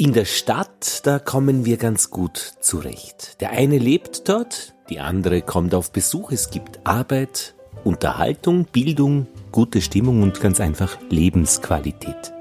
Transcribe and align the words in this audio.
In 0.00 0.14
der 0.14 0.24
Stadt, 0.24 1.02
da 1.04 1.18
kommen 1.18 1.66
wir 1.66 1.76
ganz 1.76 2.08
gut 2.08 2.38
zurecht. 2.60 3.38
Der 3.42 3.50
eine 3.50 3.76
lebt 3.76 4.30
dort, 4.30 4.72
die 4.88 4.98
andere 4.98 5.42
kommt 5.42 5.74
auf 5.74 5.92
Besuch, 5.92 6.32
es 6.32 6.48
gibt 6.48 6.80
Arbeit, 6.84 7.54
Unterhaltung, 7.84 8.64
Bildung, 8.64 9.26
gute 9.52 9.82
Stimmung 9.82 10.22
und 10.22 10.40
ganz 10.40 10.58
einfach 10.58 10.96
Lebensqualität. 11.10 12.32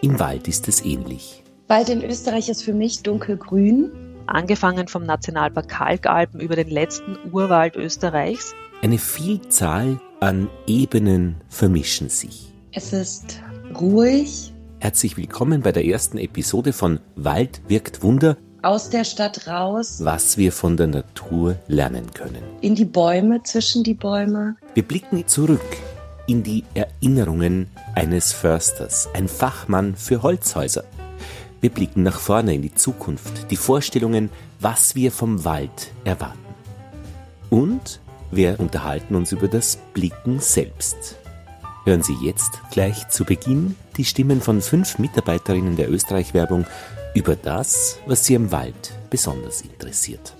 Im 0.00 0.18
Wald 0.18 0.48
ist 0.48 0.68
es 0.68 0.82
ähnlich. 0.82 1.42
Wald 1.68 1.90
in 1.90 2.02
Österreich 2.02 2.48
ist 2.48 2.64
für 2.64 2.72
mich 2.72 3.02
dunkelgrün. 3.02 3.90
Angefangen 4.24 4.88
vom 4.88 5.04
Nationalpark 5.04 5.68
Kalkalpen 5.68 6.40
über 6.40 6.56
den 6.56 6.70
letzten 6.70 7.18
Urwald 7.30 7.76
Österreichs. 7.76 8.54
Eine 8.80 8.96
Vielzahl 8.96 10.00
an 10.20 10.48
Ebenen 10.66 11.42
vermischen 11.50 12.08
sich. 12.08 12.54
Es 12.72 12.94
ist 12.94 13.42
ruhig. 13.78 14.54
Herzlich 14.82 15.18
willkommen 15.18 15.60
bei 15.60 15.72
der 15.72 15.84
ersten 15.84 16.16
Episode 16.16 16.72
von 16.72 17.00
Wald 17.14 17.60
wirkt 17.68 18.02
Wunder. 18.02 18.38
Aus 18.62 18.88
der 18.88 19.04
Stadt 19.04 19.46
raus. 19.46 19.98
Was 20.02 20.38
wir 20.38 20.52
von 20.52 20.78
der 20.78 20.86
Natur 20.86 21.56
lernen 21.68 22.06
können. 22.14 22.42
In 22.62 22.74
die 22.74 22.86
Bäume, 22.86 23.42
zwischen 23.42 23.84
die 23.84 23.92
Bäume. 23.92 24.56
Wir 24.72 24.82
blicken 24.82 25.28
zurück 25.28 25.60
in 26.26 26.42
die 26.42 26.64
Erinnerungen 26.72 27.68
eines 27.94 28.32
Försters, 28.32 29.10
ein 29.12 29.28
Fachmann 29.28 29.96
für 29.96 30.22
Holzhäuser. 30.22 30.84
Wir 31.60 31.68
blicken 31.68 32.02
nach 32.02 32.18
vorne 32.18 32.54
in 32.54 32.62
die 32.62 32.74
Zukunft, 32.74 33.50
die 33.50 33.56
Vorstellungen, 33.56 34.30
was 34.60 34.94
wir 34.94 35.12
vom 35.12 35.44
Wald 35.44 35.92
erwarten. 36.04 36.38
Und 37.50 38.00
wir 38.30 38.58
unterhalten 38.58 39.14
uns 39.14 39.30
über 39.32 39.46
das 39.46 39.76
Blicken 39.92 40.40
selbst. 40.40 41.16
Hören 41.84 42.02
Sie 42.02 42.16
jetzt 42.20 42.60
gleich 42.70 43.08
zu 43.08 43.24
Beginn 43.24 43.74
die 43.96 44.04
Stimmen 44.04 44.42
von 44.42 44.60
fünf 44.60 44.98
Mitarbeiterinnen 44.98 45.76
der 45.76 45.90
Österreich-Werbung 45.90 46.66
über 47.14 47.36
das, 47.36 47.98
was 48.06 48.26
sie 48.26 48.36
am 48.36 48.52
Wald 48.52 48.92
besonders 49.08 49.62
interessiert. 49.62 50.34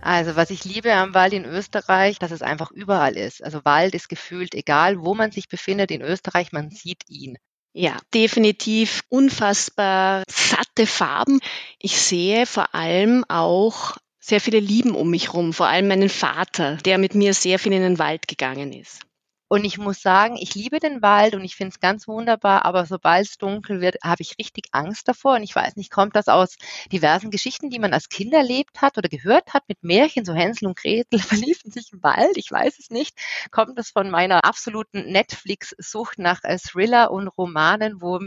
Also 0.00 0.34
was 0.34 0.50
ich 0.50 0.64
liebe 0.64 0.92
am 0.94 1.12
Wald 1.12 1.34
in 1.34 1.44
Österreich, 1.44 2.18
dass 2.18 2.30
es 2.30 2.40
einfach 2.40 2.70
überall 2.70 3.16
ist. 3.16 3.44
Also 3.44 3.64
Wald 3.64 3.94
ist 3.94 4.08
gefühlt 4.08 4.54
egal, 4.54 5.00
wo 5.04 5.14
man 5.14 5.30
sich 5.30 5.48
befindet 5.48 5.90
in 5.90 6.00
Österreich, 6.00 6.52
man 6.52 6.70
sieht 6.70 7.02
ihn. 7.08 7.36
Ja, 7.74 7.98
definitiv 8.14 9.02
unfassbar 9.10 10.22
satte 10.30 10.86
Farben. 10.86 11.40
Ich 11.78 11.98
sehe 11.98 12.46
vor 12.46 12.74
allem 12.74 13.24
auch 13.28 13.98
sehr 14.18 14.40
viele 14.40 14.60
Lieben 14.60 14.94
um 14.94 15.10
mich 15.10 15.34
rum, 15.34 15.52
vor 15.52 15.66
allem 15.66 15.88
meinen 15.88 16.08
Vater, 16.08 16.76
der 16.78 16.96
mit 16.96 17.14
mir 17.14 17.34
sehr 17.34 17.58
viel 17.58 17.74
in 17.74 17.82
den 17.82 17.98
Wald 17.98 18.26
gegangen 18.26 18.72
ist. 18.72 19.05
Und 19.48 19.64
ich 19.64 19.78
muss 19.78 20.02
sagen, 20.02 20.36
ich 20.36 20.56
liebe 20.56 20.80
den 20.80 21.02
Wald 21.02 21.34
und 21.34 21.44
ich 21.44 21.54
finde 21.54 21.72
es 21.72 21.80
ganz 21.80 22.08
wunderbar, 22.08 22.64
aber 22.64 22.84
sobald 22.84 23.26
es 23.26 23.38
dunkel 23.38 23.80
wird, 23.80 23.96
habe 24.02 24.22
ich 24.22 24.38
richtig 24.40 24.66
Angst 24.72 25.06
davor. 25.06 25.36
Und 25.36 25.44
ich 25.44 25.54
weiß 25.54 25.76
nicht, 25.76 25.92
kommt 25.92 26.16
das 26.16 26.26
aus 26.26 26.56
diversen 26.90 27.30
Geschichten, 27.30 27.70
die 27.70 27.78
man 27.78 27.92
als 27.92 28.08
Kind 28.08 28.34
erlebt 28.34 28.82
hat 28.82 28.98
oder 28.98 29.08
gehört 29.08 29.54
hat 29.54 29.62
mit 29.68 29.84
Märchen, 29.84 30.24
so 30.24 30.34
Hänsel 30.34 30.66
und 30.66 30.76
Gretel 30.76 31.18
verliefen 31.20 31.70
sich 31.70 31.92
im 31.92 32.02
Wald? 32.02 32.36
Ich 32.36 32.50
weiß 32.50 32.78
es 32.80 32.90
nicht. 32.90 33.16
Kommt 33.52 33.78
das 33.78 33.90
von 33.90 34.10
meiner 34.10 34.44
absoluten 34.44 35.12
Netflix-Sucht 35.12 36.18
nach 36.18 36.42
äh, 36.42 36.58
Thriller 36.58 37.12
und 37.12 37.28
Romanen, 37.28 38.00
wo 38.00 38.18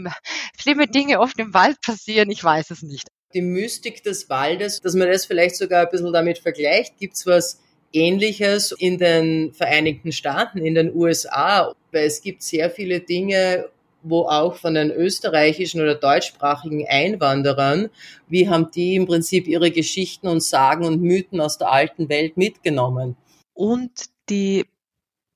schlimme 0.58 0.86
Dinge 0.86 1.20
oft 1.20 1.38
im 1.38 1.52
Wald 1.52 1.82
passieren? 1.82 2.30
Ich 2.30 2.42
weiß 2.42 2.70
es 2.70 2.82
nicht. 2.82 3.08
Die 3.34 3.42
Mystik 3.42 4.02
des 4.02 4.28
Waldes, 4.30 4.80
dass 4.80 4.94
man 4.94 5.08
das 5.08 5.26
vielleicht 5.26 5.56
sogar 5.56 5.82
ein 5.82 5.90
bisschen 5.90 6.12
damit 6.12 6.38
vergleicht, 6.38 6.96
gibt 6.98 7.14
es 7.16 7.26
was 7.26 7.60
Ähnliches 7.92 8.72
in 8.72 8.98
den 8.98 9.52
Vereinigten 9.52 10.12
Staaten, 10.12 10.58
in 10.58 10.74
den 10.74 10.94
USA, 10.94 11.74
weil 11.92 12.04
es 12.04 12.22
gibt 12.22 12.42
sehr 12.42 12.70
viele 12.70 13.00
Dinge, 13.00 13.68
wo 14.02 14.22
auch 14.22 14.56
von 14.56 14.74
den 14.74 14.90
österreichischen 14.90 15.80
oder 15.80 15.94
deutschsprachigen 15.94 16.86
Einwanderern, 16.88 17.90
wie 18.28 18.48
haben 18.48 18.70
die 18.70 18.94
im 18.94 19.06
Prinzip 19.06 19.46
ihre 19.46 19.70
Geschichten 19.70 20.28
und 20.28 20.42
Sagen 20.42 20.84
und 20.84 21.02
Mythen 21.02 21.40
aus 21.40 21.58
der 21.58 21.70
alten 21.70 22.08
Welt 22.08 22.36
mitgenommen. 22.36 23.16
Und 23.52 24.06
die 24.28 24.66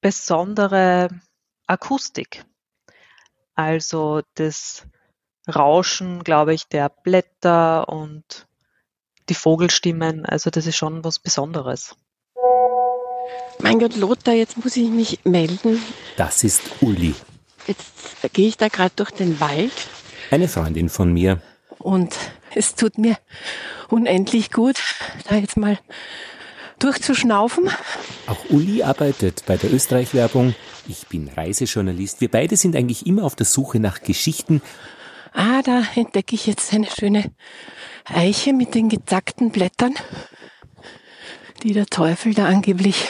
besondere 0.00 1.08
Akustik. 1.66 2.44
Also 3.54 4.22
das 4.34 4.86
Rauschen, 5.48 6.24
glaube 6.24 6.54
ich, 6.54 6.66
der 6.68 6.88
Blätter 6.88 7.88
und 7.88 8.46
die 9.28 9.34
Vogelstimmen. 9.34 10.24
Also 10.24 10.50
das 10.50 10.66
ist 10.66 10.76
schon 10.76 11.04
was 11.04 11.18
Besonderes. 11.18 11.96
Mein 13.60 13.78
Gott, 13.78 13.96
Lothar, 13.96 14.34
jetzt 14.34 14.62
muss 14.62 14.76
ich 14.76 14.88
mich 14.88 15.20
melden. 15.24 15.80
Das 16.16 16.44
ist 16.44 16.62
Uli. 16.80 17.14
Jetzt 17.66 18.32
gehe 18.32 18.48
ich 18.48 18.56
da 18.56 18.68
gerade 18.68 18.92
durch 18.96 19.10
den 19.10 19.40
Wald. 19.40 19.72
Eine 20.30 20.48
Freundin 20.48 20.88
von 20.88 21.12
mir. 21.12 21.40
Und 21.78 22.14
es 22.54 22.74
tut 22.74 22.98
mir 22.98 23.16
unendlich 23.88 24.50
gut, 24.50 24.76
da 25.28 25.36
jetzt 25.36 25.56
mal 25.56 25.78
durchzuschnaufen. 26.78 27.70
Auch 28.26 28.50
Uli 28.50 28.82
arbeitet 28.82 29.44
bei 29.46 29.56
der 29.56 29.72
Österreich-Werbung. 29.72 30.54
Ich 30.86 31.06
bin 31.06 31.28
Reisejournalist. 31.28 32.20
Wir 32.20 32.30
beide 32.30 32.56
sind 32.56 32.76
eigentlich 32.76 33.06
immer 33.06 33.24
auf 33.24 33.36
der 33.36 33.46
Suche 33.46 33.80
nach 33.80 34.02
Geschichten. 34.02 34.60
Ah, 35.32 35.62
da 35.62 35.82
entdecke 35.94 36.34
ich 36.34 36.46
jetzt 36.46 36.72
eine 36.72 36.86
schöne 36.86 37.32
Eiche 38.04 38.52
mit 38.52 38.74
den 38.74 38.88
gezackten 38.88 39.50
Blättern, 39.50 39.94
die 41.64 41.72
der 41.72 41.86
Teufel 41.86 42.34
da 42.34 42.44
angeblich 42.44 43.08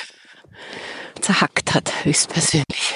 zerhackt 1.21 1.75
hat, 1.75 2.05
höchstpersönlich. 2.05 2.95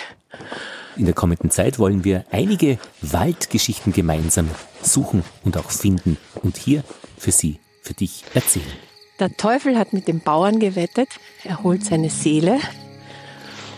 In 0.97 1.05
der 1.05 1.15
kommenden 1.15 1.51
Zeit 1.51 1.81
wollen 1.81 2.05
wir 2.05 2.25
einige 2.31 2.79
Waldgeschichten 3.03 3.93
gemeinsam 3.93 4.49
suchen 4.83 5.25
und 5.45 5.57
auch 5.57 5.71
finden 5.71 6.17
und 6.43 6.57
hier 6.57 6.85
für 7.19 7.33
Sie, 7.33 7.59
für 7.83 7.95
dich 7.95 8.25
erzählen. 8.35 8.73
Der 9.19 9.37
Teufel 9.37 9.77
hat 9.77 9.93
mit 9.93 10.07
dem 10.07 10.21
Bauern 10.21 10.61
gewettet, 10.61 11.09
er 11.43 11.65
holt 11.65 11.85
seine 11.85 12.09
Seele 12.09 12.61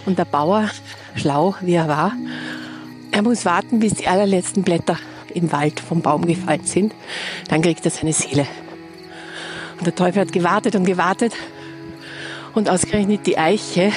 und 0.05 0.19
der 0.19 0.27
Bauer, 0.27 0.69
schlau 1.17 1.55
wie 1.63 1.75
er 1.75 1.89
war, 1.89 2.13
er 3.11 3.23
muss 3.23 3.47
warten, 3.47 3.81
bis 3.81 3.95
die 3.95 4.07
allerletzten 4.07 4.65
Blätter 4.65 4.99
im 5.33 5.51
Wald 5.51 5.81
vom 5.81 6.03
Baum 6.03 6.27
gefallen 6.27 6.67
sind, 6.67 6.95
dann 7.49 7.63
kriegt 7.63 7.85
er 7.87 7.91
seine 7.91 8.13
Seele. 8.13 8.47
Und 9.79 9.87
der 9.87 9.95
Teufel 9.95 10.21
hat 10.21 10.33
gewartet 10.33 10.75
und 10.75 10.85
gewartet 10.85 11.33
und 12.55 12.69
ausgerechnet 12.69 13.27
die 13.27 13.39
Eiche 13.39 13.93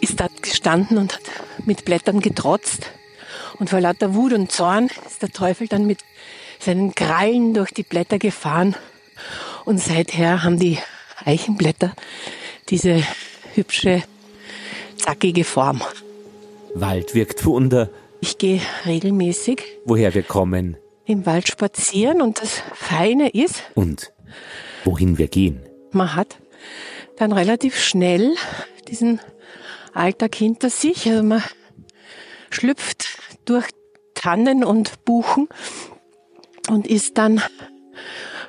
ist 0.00 0.20
da 0.20 0.26
gestanden 0.40 0.98
und 0.98 1.14
hat 1.14 1.22
mit 1.64 1.84
Blättern 1.84 2.20
getrotzt. 2.20 2.90
Und 3.58 3.70
vor 3.70 3.80
lauter 3.80 4.14
Wut 4.14 4.32
und 4.32 4.50
Zorn 4.50 4.90
ist 5.06 5.22
der 5.22 5.30
Teufel 5.30 5.68
dann 5.68 5.86
mit 5.86 6.00
seinen 6.58 6.94
Krallen 6.94 7.54
durch 7.54 7.70
die 7.72 7.84
Blätter 7.84 8.18
gefahren. 8.18 8.74
Und 9.64 9.78
seither 9.78 10.42
haben 10.42 10.58
die 10.58 10.78
Eichenblätter 11.24 11.92
diese 12.68 13.02
hübsche, 13.54 14.02
zackige 14.96 15.44
Form. 15.44 15.82
Wald 16.74 17.14
wirkt 17.14 17.44
Wunder. 17.44 17.90
Ich 18.20 18.38
gehe 18.38 18.60
regelmäßig. 18.86 19.62
Woher 19.84 20.14
wir 20.14 20.22
kommen. 20.22 20.76
Im 21.04 21.26
Wald 21.26 21.48
spazieren 21.48 22.22
und 22.22 22.40
das 22.40 22.62
Feine 22.74 23.28
ist. 23.28 23.62
Und 23.74 24.12
wohin 24.84 25.18
wir 25.18 25.28
gehen. 25.28 25.60
Man 25.92 26.16
hat 26.16 26.38
dann 27.16 27.32
relativ 27.32 27.78
schnell 27.78 28.34
diesen 28.88 29.20
Alltag 29.94 30.34
hinter 30.34 30.70
sich. 30.70 31.08
Also 31.08 31.22
man 31.22 31.42
schlüpft 32.50 33.18
durch 33.44 33.68
Tannen 34.14 34.64
und 34.64 35.04
Buchen 35.04 35.48
und 36.68 36.86
ist 36.86 37.18
dann 37.18 37.42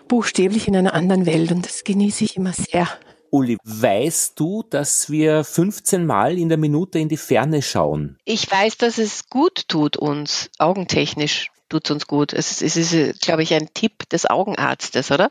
buchstäblich 0.08 0.68
in 0.68 0.76
einer 0.76 0.94
anderen 0.94 1.26
Welt 1.26 1.52
und 1.52 1.66
das 1.66 1.84
genieße 1.84 2.24
ich 2.24 2.38
immer 2.38 2.54
sehr. 2.54 2.88
Uli, 3.32 3.58
weißt 3.64 4.40
du, 4.40 4.64
dass 4.70 5.10
wir 5.10 5.44
15 5.44 6.06
Mal 6.06 6.38
in 6.38 6.50
der 6.50 6.60
Minute 6.60 7.00
in 7.00 7.10
die 7.10 7.18
Ferne 7.18 7.64
schauen? 7.64 8.20
Ich 8.26 8.50
weiß, 8.52 8.78
dass 8.78 9.00
es 9.00 9.28
gut 9.28 9.68
tut 9.68 9.98
uns, 9.98 10.52
augentechnisch 10.60 11.48
tut 11.74 11.86
es 11.86 11.92
uns 11.92 12.08
gut. 12.08 12.34
Es 12.34 12.62
es 12.62 12.78
ist, 12.78 13.22
glaube 13.22 13.44
ich, 13.44 13.54
ein 13.54 13.70
Tipp 13.74 14.08
des 14.10 14.26
Augenarztes, 14.26 15.12
oder? 15.12 15.30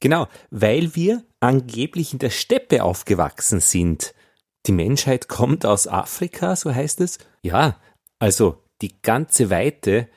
Genau, 0.00 0.28
weil 0.50 0.94
wir 0.94 1.24
angeblich 1.40 2.12
in 2.12 2.18
der 2.18 2.30
Steppe 2.30 2.84
aufgewachsen 2.84 3.60
sind. 3.60 4.14
Die 4.66 4.72
Menschheit 4.72 5.28
kommt 5.28 5.64
aus 5.64 5.88
Afrika, 5.88 6.54
so 6.56 6.74
heißt 6.74 7.00
es. 7.00 7.18
Ja, 7.42 7.76
also 8.18 8.62
die 8.82 9.00
ganze 9.02 9.50
Weite 9.50 10.08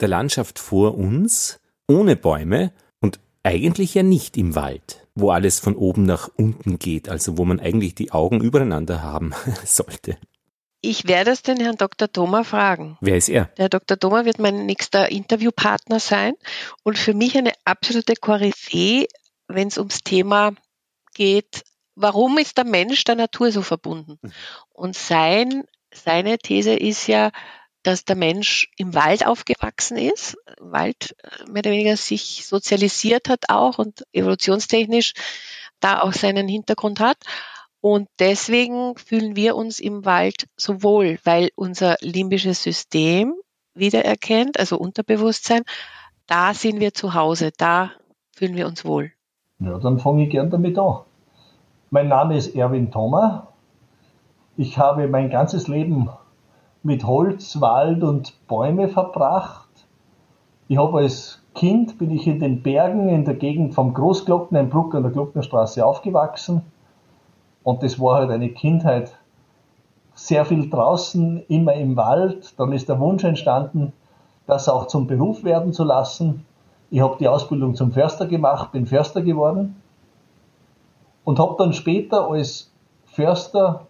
der 0.00 0.08
Landschaft 0.08 0.58
vor 0.58 0.96
uns, 0.96 1.60
ohne 1.86 2.16
Bäume 2.16 2.72
und 3.00 3.20
eigentlich 3.42 3.94
ja 3.94 4.02
nicht 4.02 4.36
im 4.36 4.54
Wald, 4.54 5.06
wo 5.14 5.30
alles 5.30 5.60
von 5.60 5.76
oben 5.76 6.04
nach 6.04 6.28
unten 6.36 6.78
geht, 6.78 7.08
also 7.08 7.38
wo 7.38 7.44
man 7.44 7.60
eigentlich 7.60 7.94
die 7.94 8.10
Augen 8.12 8.40
übereinander 8.40 9.02
haben 9.02 9.32
sollte. 9.64 10.18
Ich 10.84 11.06
werde 11.06 11.30
es 11.30 11.42
den 11.42 11.60
Herrn 11.60 11.76
Dr. 11.76 12.10
Thoma 12.10 12.42
fragen. 12.42 12.98
Wer 13.00 13.16
ist 13.16 13.28
er? 13.28 13.44
Der 13.56 13.64
Herr 13.64 13.68
Dr. 13.68 13.98
Thoma 13.98 14.24
wird 14.24 14.40
mein 14.40 14.66
nächster 14.66 15.10
Interviewpartner 15.10 16.00
sein 16.00 16.34
und 16.82 16.98
für 16.98 17.14
mich 17.14 17.38
eine 17.38 17.52
absolute 17.64 18.14
Koryphäe, 18.14 19.06
wenn 19.46 19.68
es 19.68 19.78
ums 19.78 20.00
Thema 20.00 20.52
geht, 21.14 21.62
warum 21.94 22.36
ist 22.36 22.58
der 22.58 22.64
Mensch 22.64 23.04
der 23.04 23.14
Natur 23.14 23.52
so 23.52 23.62
verbunden? 23.62 24.18
Und 24.70 24.96
sein, 24.96 25.64
seine 25.94 26.38
These 26.38 26.74
ist 26.74 27.06
ja, 27.06 27.30
dass 27.84 28.04
der 28.04 28.16
Mensch 28.16 28.68
im 28.76 28.92
Wald 28.92 29.24
aufgewachsen 29.24 29.96
ist, 29.96 30.36
im 30.58 30.72
Wald 30.72 31.14
äh, 31.22 31.50
mehr 31.50 31.60
oder 31.60 31.70
weniger 31.70 31.96
sich 31.96 32.44
sozialisiert 32.46 33.28
hat 33.28 33.50
auch 33.50 33.78
und 33.78 34.04
evolutionstechnisch 34.12 35.14
da 35.78 36.00
auch 36.00 36.12
seinen 36.12 36.48
Hintergrund 36.48 37.00
hat. 37.00 37.18
Und 37.82 38.08
deswegen 38.20 38.96
fühlen 38.96 39.34
wir 39.34 39.56
uns 39.56 39.80
im 39.80 40.04
Wald 40.04 40.46
so 40.56 40.84
wohl, 40.84 41.18
weil 41.24 41.50
unser 41.56 41.96
limbisches 42.00 42.62
System 42.62 43.34
wiedererkennt, 43.74 44.58
also 44.60 44.78
Unterbewusstsein, 44.78 45.62
da 46.28 46.54
sind 46.54 46.78
wir 46.78 46.94
zu 46.94 47.14
Hause, 47.14 47.50
da 47.58 47.90
fühlen 48.30 48.54
wir 48.54 48.68
uns 48.68 48.84
wohl. 48.84 49.10
Ja, 49.58 49.78
dann 49.80 49.98
fange 49.98 50.24
ich 50.24 50.30
gern 50.30 50.48
damit 50.48 50.78
an. 50.78 51.00
Mein 51.90 52.06
Name 52.06 52.36
ist 52.36 52.54
Erwin 52.54 52.92
Thoma. 52.92 53.48
Ich 54.56 54.78
habe 54.78 55.08
mein 55.08 55.28
ganzes 55.28 55.66
Leben 55.66 56.08
mit 56.84 57.04
Holz, 57.04 57.60
Wald 57.60 58.04
und 58.04 58.46
Bäume 58.46 58.90
verbracht. 58.90 59.68
Ich 60.68 60.78
habe 60.78 60.98
als 60.98 61.42
Kind 61.54 61.98
bin 61.98 62.12
ich 62.12 62.28
in 62.28 62.38
den 62.38 62.62
Bergen 62.62 63.08
in 63.08 63.24
der 63.24 63.34
Gegend 63.34 63.74
vom 63.74 63.92
Großglocknernbruck 63.92 64.94
an 64.94 65.02
der 65.02 65.12
Glocknerstraße 65.12 65.84
aufgewachsen. 65.84 66.62
Und 67.62 67.82
das 67.82 68.00
war 68.00 68.16
halt 68.16 68.30
eine 68.30 68.48
Kindheit 68.50 69.12
sehr 70.14 70.44
viel 70.44 70.68
draußen, 70.68 71.44
immer 71.48 71.74
im 71.74 71.96
Wald. 71.96 72.58
Dann 72.58 72.72
ist 72.72 72.88
der 72.88 73.00
Wunsch 73.00 73.24
entstanden, 73.24 73.92
das 74.46 74.68
auch 74.68 74.86
zum 74.86 75.06
Beruf 75.06 75.44
werden 75.44 75.72
zu 75.72 75.84
lassen. 75.84 76.44
Ich 76.90 77.00
habe 77.00 77.16
die 77.18 77.28
Ausbildung 77.28 77.74
zum 77.74 77.92
Förster 77.92 78.26
gemacht, 78.26 78.72
bin 78.72 78.86
Förster 78.86 79.22
geworden 79.22 79.80
und 81.24 81.38
habe 81.38 81.54
dann 81.56 81.72
später 81.72 82.28
als 82.28 82.70
Förster 83.06 83.86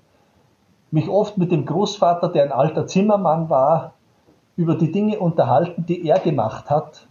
mich 0.90 1.08
oft 1.08 1.38
mit 1.38 1.50
dem 1.50 1.64
Großvater, 1.64 2.28
der 2.28 2.44
ein 2.44 2.52
alter 2.52 2.86
Zimmermann 2.86 3.48
war, 3.48 3.94
über 4.56 4.74
die 4.74 4.92
Dinge 4.92 5.18
unterhalten, 5.18 5.86
die 5.86 6.06
er 6.06 6.18
gemacht 6.18 6.68
hat. 6.68 7.06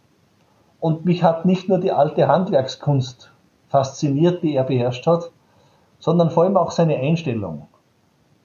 Und 0.79 1.05
mich 1.05 1.23
hat 1.23 1.45
nicht 1.45 1.67
nur 1.67 1.79
die 1.79 1.91
alte 1.91 2.27
Handwerkskunst 2.27 3.31
fasziniert, 3.67 4.43
die 4.43 4.55
er 4.55 4.63
beherrscht 4.63 5.07
hat, 5.07 5.31
sondern 6.01 6.31
vor 6.31 6.43
allem 6.43 6.57
auch 6.57 6.71
seine 6.71 6.97
Einstellung, 6.97 7.67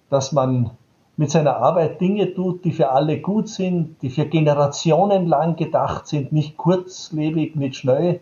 dass 0.08 0.30
man 0.30 0.70
mit 1.16 1.30
seiner 1.30 1.56
Arbeit 1.56 2.00
Dinge 2.00 2.32
tut, 2.34 2.64
die 2.64 2.72
für 2.72 2.90
alle 2.90 3.20
gut 3.20 3.48
sind, 3.48 4.00
die 4.02 4.10
für 4.10 4.26
Generationen 4.26 5.26
lang 5.26 5.56
gedacht 5.56 6.06
sind, 6.06 6.30
nicht 6.30 6.56
kurzlebig, 6.58 7.56
nicht 7.56 7.76
schnell. 7.76 8.20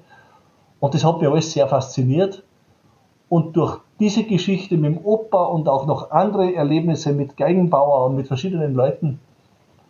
Und 0.79 0.95
das 0.95 1.05
hat 1.05 1.21
mich 1.21 1.29
alles 1.29 1.53
sehr 1.53 1.67
fasziniert. 1.67 2.45
Und 3.29 3.57
durch 3.57 3.81
diese 3.99 4.23
Geschichte 4.23 4.77
mit 4.77 4.95
dem 4.95 5.05
Opa 5.05 5.45
und 5.45 5.69
auch 5.69 5.87
noch 5.87 6.13
andere 6.13 6.55
Erlebnisse 6.55 7.13
mit 7.13 7.37
Geigenbauer 7.37 8.07
und 8.07 8.15
mit 8.15 8.29
verschiedenen 8.29 8.75
Leuten 8.75 9.19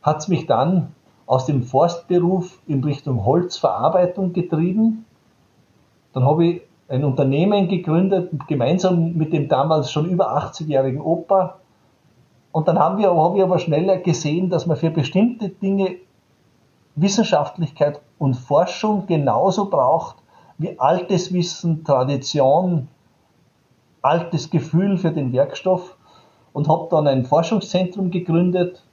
hat 0.00 0.18
es 0.18 0.28
mich 0.28 0.46
dann 0.46 0.94
aus 1.26 1.44
dem 1.44 1.62
Forstberuf 1.62 2.58
in 2.66 2.82
Richtung 2.82 3.24
Holzverarbeitung 3.24 4.32
getrieben. 4.32 5.04
Dann 6.14 6.24
habe 6.24 6.46
ich 6.46 6.62
ein 6.94 7.04
Unternehmen 7.04 7.68
gegründet, 7.68 8.30
gemeinsam 8.46 9.14
mit 9.14 9.32
dem 9.32 9.48
damals 9.48 9.90
schon 9.90 10.08
über 10.08 10.36
80-jährigen 10.36 11.00
Opa. 11.00 11.60
Und 12.52 12.68
dann 12.68 12.78
haben 12.78 12.98
wir, 12.98 13.14
habe 13.14 13.36
ich 13.36 13.42
aber 13.42 13.58
schneller 13.58 13.98
gesehen, 13.98 14.48
dass 14.48 14.66
man 14.66 14.76
für 14.76 14.90
bestimmte 14.90 15.48
Dinge 15.48 15.96
Wissenschaftlichkeit 16.96 18.00
und 18.18 18.34
Forschung 18.34 19.06
genauso 19.06 19.68
braucht 19.68 20.16
wie 20.58 20.78
altes 20.78 21.32
Wissen, 21.32 21.84
Tradition, 21.84 22.88
altes 24.02 24.50
Gefühl 24.50 24.96
für 24.98 25.10
den 25.10 25.32
Werkstoff 25.32 25.96
und 26.52 26.68
habe 26.68 26.86
dann 26.90 27.08
ein 27.08 27.24
Forschungszentrum 27.24 28.10
gegründet, 28.10 28.84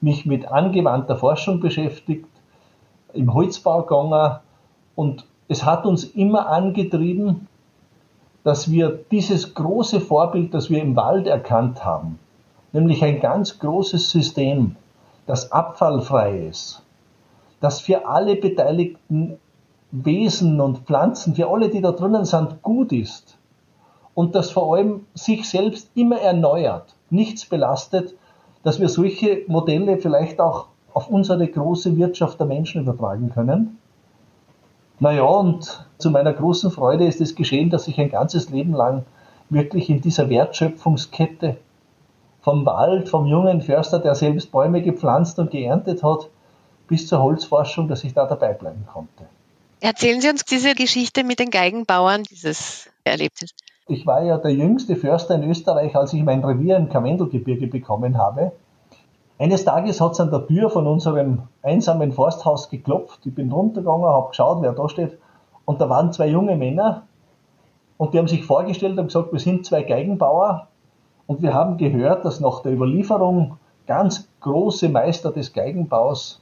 mich 0.00 0.26
mit 0.26 0.50
angewandter 0.50 1.16
Forschung 1.16 1.60
beschäftigt, 1.60 2.26
im 3.12 3.32
Holzbau 3.32 3.82
gegangen 3.82 4.40
und 4.96 5.26
es 5.48 5.64
hat 5.64 5.86
uns 5.86 6.04
immer 6.04 6.48
angetrieben, 6.48 7.48
dass 8.44 8.70
wir 8.70 9.00
dieses 9.10 9.54
große 9.54 10.00
Vorbild, 10.00 10.52
das 10.54 10.70
wir 10.70 10.82
im 10.82 10.96
Wald 10.96 11.26
erkannt 11.26 11.84
haben, 11.84 12.18
nämlich 12.72 13.02
ein 13.02 13.20
ganz 13.20 13.58
großes 13.58 14.10
System, 14.10 14.76
das 15.26 15.52
abfallfrei 15.52 16.46
ist, 16.48 16.82
das 17.60 17.80
für 17.80 18.06
alle 18.06 18.36
beteiligten 18.36 19.38
Wesen 19.90 20.60
und 20.60 20.80
Pflanzen, 20.80 21.34
für 21.34 21.48
alle, 21.48 21.70
die 21.70 21.80
da 21.80 21.92
drinnen 21.92 22.24
sind, 22.24 22.62
gut 22.62 22.92
ist, 22.92 23.38
und 24.14 24.34
das 24.34 24.50
vor 24.50 24.74
allem 24.74 25.06
sich 25.14 25.48
selbst 25.48 25.90
immer 25.94 26.20
erneuert, 26.20 26.94
nichts 27.10 27.46
belastet, 27.46 28.14
dass 28.62 28.80
wir 28.80 28.88
solche 28.88 29.42
Modelle 29.48 29.98
vielleicht 29.98 30.40
auch 30.40 30.66
auf 30.92 31.08
unsere 31.08 31.46
große 31.46 31.96
Wirtschaft 31.96 32.38
der 32.38 32.46
Menschen 32.46 32.82
übertragen 32.82 33.30
können. 33.30 33.78
Naja, 35.04 35.24
und 35.24 35.86
zu 35.98 36.10
meiner 36.10 36.32
großen 36.32 36.70
Freude 36.70 37.06
ist 37.06 37.20
es 37.20 37.34
geschehen, 37.34 37.68
dass 37.68 37.88
ich 37.88 38.00
ein 38.00 38.08
ganzes 38.08 38.48
Leben 38.48 38.72
lang 38.72 39.04
wirklich 39.50 39.90
in 39.90 40.00
dieser 40.00 40.30
Wertschöpfungskette 40.30 41.58
vom 42.40 42.64
Wald, 42.64 43.10
vom 43.10 43.26
jungen 43.26 43.60
Förster, 43.60 43.98
der 43.98 44.14
selbst 44.14 44.50
Bäume 44.50 44.80
gepflanzt 44.80 45.38
und 45.38 45.50
geerntet 45.50 46.02
hat, 46.02 46.30
bis 46.88 47.06
zur 47.06 47.22
Holzforschung, 47.22 47.86
dass 47.86 48.02
ich 48.02 48.14
da 48.14 48.24
dabei 48.24 48.54
bleiben 48.54 48.86
konnte. 48.90 49.26
Erzählen 49.80 50.22
Sie 50.22 50.30
uns 50.30 50.42
diese 50.46 50.74
Geschichte 50.74 51.22
mit 51.22 51.38
den 51.38 51.50
Geigenbauern, 51.50 52.22
dieses 52.22 52.88
Erlebnis. 53.04 53.50
Ich 53.86 54.06
war 54.06 54.22
ja 54.22 54.38
der 54.38 54.54
jüngste 54.54 54.96
Förster 54.96 55.34
in 55.34 55.50
Österreich, 55.50 55.94
als 55.94 56.14
ich 56.14 56.22
mein 56.22 56.42
Revier 56.42 56.78
im 56.78 56.88
Karwendelgebirge 56.88 57.66
bekommen 57.66 58.16
habe. 58.16 58.52
Eines 59.36 59.64
Tages 59.64 60.00
hat 60.00 60.12
es 60.12 60.20
an 60.20 60.30
der 60.30 60.46
Tür 60.46 60.70
von 60.70 60.86
unserem 60.86 61.42
einsamen 61.62 62.12
Forsthaus 62.12 62.70
geklopft. 62.70 63.26
Ich 63.26 63.34
bin 63.34 63.50
runtergegangen, 63.50 64.06
habe 64.06 64.28
geschaut, 64.28 64.62
wer 64.62 64.72
da 64.72 64.88
steht. 64.88 65.18
Und 65.64 65.80
da 65.80 65.88
waren 65.88 66.12
zwei 66.12 66.28
junge 66.28 66.56
Männer 66.56 67.02
und 67.96 68.14
die 68.14 68.18
haben 68.18 68.28
sich 68.28 68.44
vorgestellt 68.44 68.98
und 68.98 69.06
gesagt, 69.06 69.32
wir 69.32 69.40
sind 69.40 69.66
zwei 69.66 69.82
Geigenbauer 69.82 70.68
und 71.26 71.42
wir 71.42 71.52
haben 71.52 71.78
gehört, 71.78 72.24
dass 72.24 72.38
nach 72.38 72.60
der 72.62 72.72
Überlieferung 72.72 73.58
ganz 73.86 74.28
große 74.40 74.88
Meister 74.88 75.32
des 75.32 75.52
Geigenbaus 75.52 76.40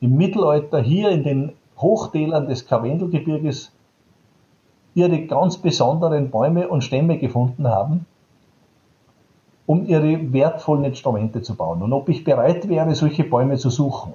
im 0.00 0.16
Mittelalter 0.16 0.80
hier 0.80 1.10
in 1.10 1.24
den 1.24 1.52
Hochtälern 1.78 2.46
des 2.46 2.66
Karwendelgebirges 2.66 3.72
ihre 4.94 5.26
ganz 5.26 5.56
besonderen 5.56 6.30
Bäume 6.30 6.68
und 6.68 6.84
Stämme 6.84 7.18
gefunden 7.18 7.68
haben, 7.68 8.06
um 9.66 9.86
ihre 9.86 10.32
wertvollen 10.32 10.84
Instrumente 10.84 11.42
zu 11.42 11.54
bauen. 11.56 11.82
Und 11.82 11.92
ob 11.92 12.08
ich 12.08 12.24
bereit 12.24 12.68
wäre, 12.68 12.94
solche 12.94 13.24
Bäume 13.24 13.56
zu 13.56 13.70
suchen. 13.70 14.12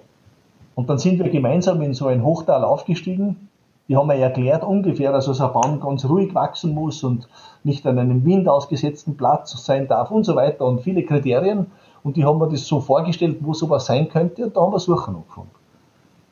Und 0.76 0.90
dann 0.90 0.98
sind 0.98 1.20
wir 1.20 1.30
gemeinsam 1.30 1.82
in 1.82 1.94
so 1.94 2.08
ein 2.08 2.24
Hochtal 2.24 2.64
aufgestiegen. 2.64 3.50
Die 3.88 3.98
haben 3.98 4.08
mir 4.08 4.18
erklärt 4.18 4.64
ungefähr, 4.64 5.12
dass 5.12 5.26
so 5.26 5.44
ein 5.44 5.52
Baum 5.52 5.80
ganz 5.80 6.06
ruhig 6.06 6.36
wachsen 6.36 6.76
muss 6.76 7.04
und 7.04 7.28
nicht 7.64 7.86
an 7.88 7.98
einem 7.98 8.24
Wind 8.24 8.48
ausgesetzten 8.48 9.18
Platz 9.18 9.52
sein 9.66 9.88
darf 9.88 10.12
und 10.12 10.24
so 10.24 10.36
weiter 10.36 10.66
und 10.66 10.82
viele 10.82 11.04
Kriterien. 11.04 11.68
Und 12.04 12.16
die 12.16 12.24
haben 12.24 12.38
mir 12.38 12.48
das 12.48 12.66
so 12.66 12.80
vorgestellt, 12.80 13.40
wo 13.42 13.54
sowas 13.54 13.88
sein 13.88 14.08
könnte 14.08 14.46
und 14.46 14.56
da 14.56 14.62
haben 14.62 14.72
wir 14.72 14.80
Suchen 14.80 15.16
angefangen. 15.16 15.50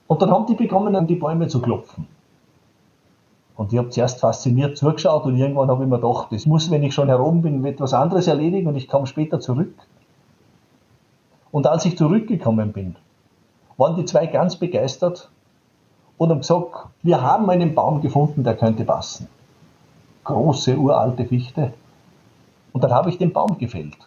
Und 0.05 0.21
dann 0.21 0.31
haben 0.31 0.45
die 0.45 0.55
begonnen, 0.55 0.95
an 0.95 1.07
die 1.07 1.15
Bäume 1.15 1.47
zu 1.47 1.62
klopfen. 1.62 2.07
Und 3.57 3.73
ich 3.73 3.79
habe 3.79 3.89
zuerst 3.89 4.19
fasziniert 4.19 4.77
zugeschaut 4.77 5.25
und 5.25 5.35
irgendwann 5.35 5.69
habe 5.69 5.83
ich 5.83 5.89
mir 5.89 5.99
gedacht, 5.99 6.27
das 6.31 6.45
muss, 6.45 6.69
wenn 6.69 6.83
ich 6.83 6.93
schon 6.93 7.07
herum 7.07 7.41
bin, 7.41 7.65
etwas 7.65 7.91
anderes 7.91 8.27
erledigen 8.27 8.67
und 8.67 8.75
ich 8.75 8.87
komme 8.87 9.07
später 9.07 9.39
zurück. 9.39 9.73
Und 11.51 11.65
als 11.65 11.83
ich 11.85 11.97
zurückgekommen 11.97 12.71
bin, 12.71 12.97
waren 13.77 13.95
die 13.95 14.05
zwei 14.05 14.27
ganz 14.27 14.57
begeistert 14.57 15.31
und 16.19 16.29
haben 16.29 16.39
gesagt, 16.39 16.87
wir 17.01 17.21
haben 17.21 17.49
einen 17.49 17.73
Baum 17.73 18.01
gefunden, 18.01 18.43
der 18.43 18.55
könnte 18.55 18.83
passen. 18.83 19.27
Große, 20.23 20.77
uralte 20.77 21.25
Fichte. 21.25 21.73
Und 22.73 22.83
dann 22.83 22.91
habe 22.91 23.09
ich 23.09 23.17
den 23.17 23.33
Baum 23.33 23.57
gefällt. 23.57 23.97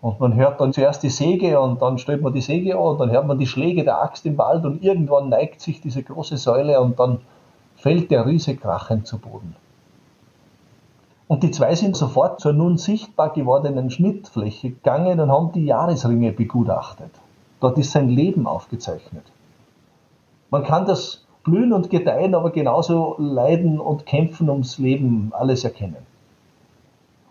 Und 0.00 0.18
man 0.18 0.34
hört 0.34 0.60
dann 0.60 0.72
zuerst 0.72 1.04
die 1.04 1.08
Säge 1.08 1.60
und 1.60 1.80
dann 1.80 1.98
stellt 1.98 2.20
man 2.20 2.32
die 2.32 2.40
Säge 2.40 2.74
an 2.74 2.82
und 2.82 2.98
dann 2.98 3.10
hört 3.12 3.28
man 3.28 3.38
die 3.38 3.46
Schläge 3.46 3.84
der 3.84 4.02
Axt 4.02 4.26
im 4.26 4.36
Wald 4.38 4.64
und 4.64 4.82
irgendwann 4.82 5.28
neigt 5.28 5.60
sich 5.60 5.80
diese 5.80 6.02
große 6.02 6.36
Säule 6.36 6.80
und 6.80 6.98
dann 6.98 7.20
fällt 7.84 8.10
der 8.10 8.24
Riese 8.24 8.56
krachend 8.56 9.06
zu 9.06 9.18
Boden. 9.18 9.54
Und 11.28 11.42
die 11.42 11.50
zwei 11.50 11.74
sind 11.74 11.98
sofort 11.98 12.40
zur 12.40 12.54
nun 12.54 12.78
sichtbar 12.78 13.34
gewordenen 13.34 13.90
Schnittfläche 13.90 14.70
gegangen 14.70 15.20
und 15.20 15.30
haben 15.30 15.52
die 15.52 15.66
Jahresringe 15.66 16.32
begutachtet. 16.32 17.10
Dort 17.60 17.76
ist 17.76 17.92
sein 17.92 18.08
Leben 18.08 18.46
aufgezeichnet. 18.46 19.24
Man 20.48 20.64
kann 20.64 20.86
das 20.86 21.26
Blühen 21.42 21.74
und 21.74 21.90
Gedeihen, 21.90 22.34
aber 22.34 22.52
genauso 22.52 23.16
Leiden 23.18 23.78
und 23.78 24.06
Kämpfen 24.06 24.48
ums 24.48 24.78
Leben 24.78 25.32
alles 25.34 25.62
erkennen. 25.62 26.06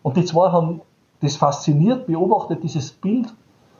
Und 0.04 0.18
die 0.18 0.26
zwei 0.26 0.52
haben 0.52 0.82
das 1.22 1.36
fasziniert, 1.36 2.06
beobachtet 2.06 2.62
dieses 2.62 2.92
Bild 2.92 3.34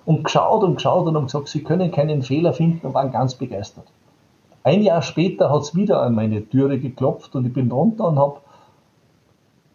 und 0.06 0.24
geschaut 0.24 0.64
und 0.64 0.78
geschaut 0.78 1.06
und 1.06 1.16
haben 1.16 1.26
gesagt, 1.26 1.50
sie 1.50 1.64
können 1.64 1.92
keinen 1.92 2.24
Fehler 2.24 2.52
finden 2.52 2.88
und 2.88 2.96
waren 2.96 3.12
ganz 3.12 3.36
begeistert. 3.36 3.86
Ein 4.64 4.82
Jahr 4.82 5.02
später 5.02 5.52
hat 5.52 5.62
es 5.62 5.76
wieder 5.76 6.02
an 6.02 6.16
meine 6.16 6.48
Türe 6.48 6.80
geklopft 6.80 7.36
und 7.36 7.46
ich 7.46 7.54
bin 7.54 7.70
runter 7.70 8.08
und 8.08 8.18
habe 8.18 8.40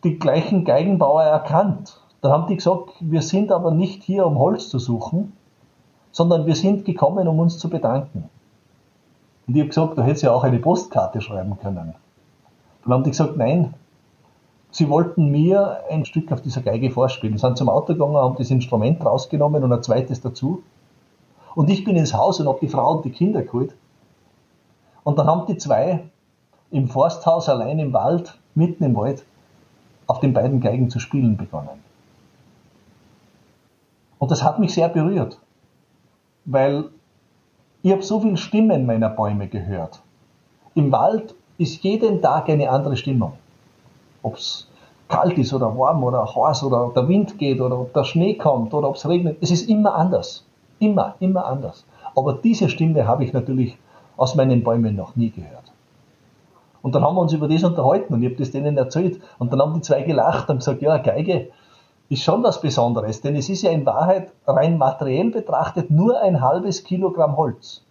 die 0.02 0.18
gleichen 0.18 0.64
Geigenbauer 0.64 1.22
erkannt. 1.22 2.00
Da 2.22 2.30
haben 2.30 2.46
die 2.46 2.56
gesagt, 2.56 2.94
wir 3.00 3.22
sind 3.22 3.52
aber 3.52 3.70
nicht 3.70 4.02
hier, 4.02 4.26
um 4.26 4.38
Holz 4.38 4.70
zu 4.70 4.78
suchen, 4.78 5.34
sondern 6.10 6.46
wir 6.46 6.54
sind 6.54 6.84
gekommen, 6.84 7.28
um 7.28 7.38
uns 7.38 7.58
zu 7.58 7.68
bedanken. 7.68 8.30
Und 9.46 9.54
ich 9.54 9.60
habe 9.60 9.68
gesagt, 9.68 9.98
du 9.98 10.02
hättest 10.02 10.22
ja 10.24 10.32
auch 10.32 10.42
eine 10.42 10.58
Postkarte 10.58 11.20
schreiben 11.20 11.58
können. 11.58 11.94
Dann 12.84 12.92
haben 12.92 13.04
die 13.04 13.10
gesagt, 13.10 13.36
nein, 13.36 13.74
sie 14.70 14.88
wollten 14.88 15.30
mir 15.30 15.80
ein 15.90 16.06
Stück 16.06 16.32
auf 16.32 16.40
dieser 16.40 16.62
Geige 16.62 16.90
vorspielen. 16.90 17.36
Sie 17.36 17.40
sind 17.40 17.58
zum 17.58 17.68
Auto 17.68 17.92
gegangen, 17.92 18.16
haben 18.16 18.36
das 18.36 18.50
Instrument 18.50 19.04
rausgenommen 19.04 19.62
und 19.62 19.72
ein 19.72 19.82
zweites 19.82 20.20
dazu. 20.20 20.62
Und 21.54 21.68
ich 21.68 21.84
bin 21.84 21.96
ins 21.96 22.14
Haus 22.14 22.40
und 22.40 22.48
habe 22.48 22.58
die 22.60 22.68
Frau 22.68 22.96
und 22.96 23.04
die 23.04 23.10
Kinder 23.10 23.42
geholt. 23.42 23.74
Und 25.08 25.18
dann 25.18 25.26
haben 25.26 25.46
die 25.46 25.56
zwei 25.56 26.04
im 26.70 26.86
Forsthaus 26.86 27.48
allein 27.48 27.78
im 27.78 27.94
Wald, 27.94 28.38
mitten 28.54 28.84
im 28.84 28.94
Wald, 28.94 29.24
auf 30.06 30.20
den 30.20 30.34
beiden 30.34 30.60
Geigen 30.60 30.90
zu 30.90 30.98
spielen 30.98 31.38
begonnen. 31.38 31.82
Und 34.18 34.30
das 34.30 34.44
hat 34.44 34.58
mich 34.58 34.74
sehr 34.74 34.90
berührt, 34.90 35.38
weil 36.44 36.90
ich 37.82 37.90
habe 37.90 38.02
so 38.02 38.20
viele 38.20 38.36
Stimmen 38.36 38.84
meiner 38.84 39.08
Bäume 39.08 39.48
gehört. 39.48 40.02
Im 40.74 40.92
Wald 40.92 41.34
ist 41.56 41.82
jeden 41.82 42.20
Tag 42.20 42.50
eine 42.50 42.68
andere 42.68 42.98
Stimmung. 42.98 43.32
Ob 44.22 44.34
es 44.34 44.68
kalt 45.08 45.38
ist 45.38 45.54
oder 45.54 45.74
warm 45.78 46.04
oder 46.04 46.26
heiß 46.26 46.64
oder 46.64 46.92
der 46.94 47.08
Wind 47.08 47.38
geht 47.38 47.62
oder 47.62 47.80
ob 47.80 47.94
der 47.94 48.04
Schnee 48.04 48.34
kommt 48.34 48.74
oder 48.74 48.90
ob 48.90 48.96
es 48.96 49.08
regnet, 49.08 49.38
es 49.40 49.50
ist 49.52 49.70
immer 49.70 49.94
anders. 49.94 50.44
Immer, 50.80 51.14
immer 51.20 51.46
anders. 51.46 51.86
Aber 52.14 52.34
diese 52.34 52.68
Stimme 52.68 53.06
habe 53.06 53.24
ich 53.24 53.32
natürlich 53.32 53.78
aus 54.18 54.34
meinen 54.34 54.62
Bäumen 54.62 54.94
noch 54.94 55.16
nie 55.16 55.30
gehört. 55.30 55.72
Und 56.82 56.94
dann 56.94 57.02
haben 57.02 57.16
wir 57.16 57.22
uns 57.22 57.32
über 57.32 57.48
das 57.48 57.64
unterhalten 57.64 58.12
und 58.12 58.22
ich 58.22 58.30
habe 58.30 58.38
das 58.38 58.50
denen 58.50 58.76
erzählt. 58.76 59.20
Und 59.38 59.52
dann 59.52 59.60
haben 59.60 59.74
die 59.74 59.80
zwei 59.80 60.02
gelacht 60.02 60.50
und 60.50 60.58
gesagt, 60.58 60.82
ja, 60.82 60.98
Geige 60.98 61.48
ist 62.10 62.22
schon 62.22 62.42
was 62.42 62.60
Besonderes, 62.60 63.20
denn 63.20 63.36
es 63.36 63.48
ist 63.48 63.62
ja 63.62 63.70
in 63.70 63.84
Wahrheit 63.86 64.32
rein 64.46 64.78
materiell 64.78 65.30
betrachtet 65.30 65.90
nur 65.90 66.20
ein 66.20 66.40
halbes 66.40 66.84
Kilogramm 66.84 67.36
Holz. 67.36 67.84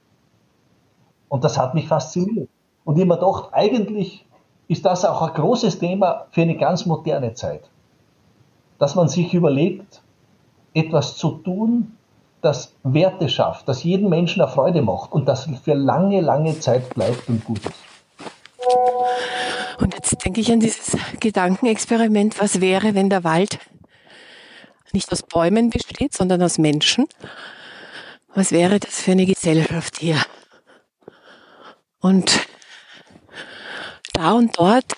Und 1.30 1.44
das 1.44 1.58
hat 1.58 1.74
mich 1.74 1.88
fasziniert. 1.88 2.50
Und 2.84 2.98
ich 2.98 3.06
mir 3.06 3.16
gedacht, 3.16 3.50
eigentlich 3.52 4.26
ist 4.68 4.86
das 4.86 5.06
auch 5.06 5.22
ein 5.22 5.34
großes 5.34 5.80
Thema 5.80 6.26
für 6.32 6.42
eine 6.42 6.58
ganz 6.58 6.86
moderne 6.86 7.34
Zeit. 7.34 7.70
Dass 8.80 8.96
man 8.96 9.08
sich 9.08 9.34
überlegt, 9.34 10.02
etwas 10.74 11.18
zu 11.18 11.32
tun, 11.32 11.97
das 12.42 12.74
Werte 12.84 13.30
schafft, 13.30 13.68
das 13.68 13.84
jedem 13.84 14.10
Menschen 14.10 14.42
eine 14.42 14.52
Freude 14.52 14.82
macht 14.82 15.12
und 15.12 15.28
das 15.28 15.50
für 15.64 15.74
lange, 15.74 16.22
lange 16.22 16.60
Zeit 16.60 16.94
bleibt 16.94 17.28
und 17.30 17.44
gut 17.44 17.60
ist. 17.60 17.74
Und 19.80 19.94
jetzt 19.94 20.26
denke 20.26 20.42
ich 20.42 20.52
an 20.52 20.60
dieses 20.60 20.98
Gedankenexperiment, 21.20 22.40
was 22.40 22.62
wäre, 22.62 22.96
wenn 22.96 23.10
der 23.10 23.24
Wald 23.24 23.60
nicht 24.94 25.12
aus 25.12 25.24
Bäumen 25.24 25.70
besteht, 25.70 26.14
sondern 26.14 26.42
aus 26.42 26.58
Menschen? 26.58 27.08
Was 28.34 28.52
wäre 28.52 28.80
das 28.80 29.02
für 29.02 29.12
eine 29.12 29.26
Gesellschaft 29.26 29.98
hier? 30.00 30.22
Und 32.00 32.48
da 34.14 34.34
und 34.34 34.58
dort 34.58 34.94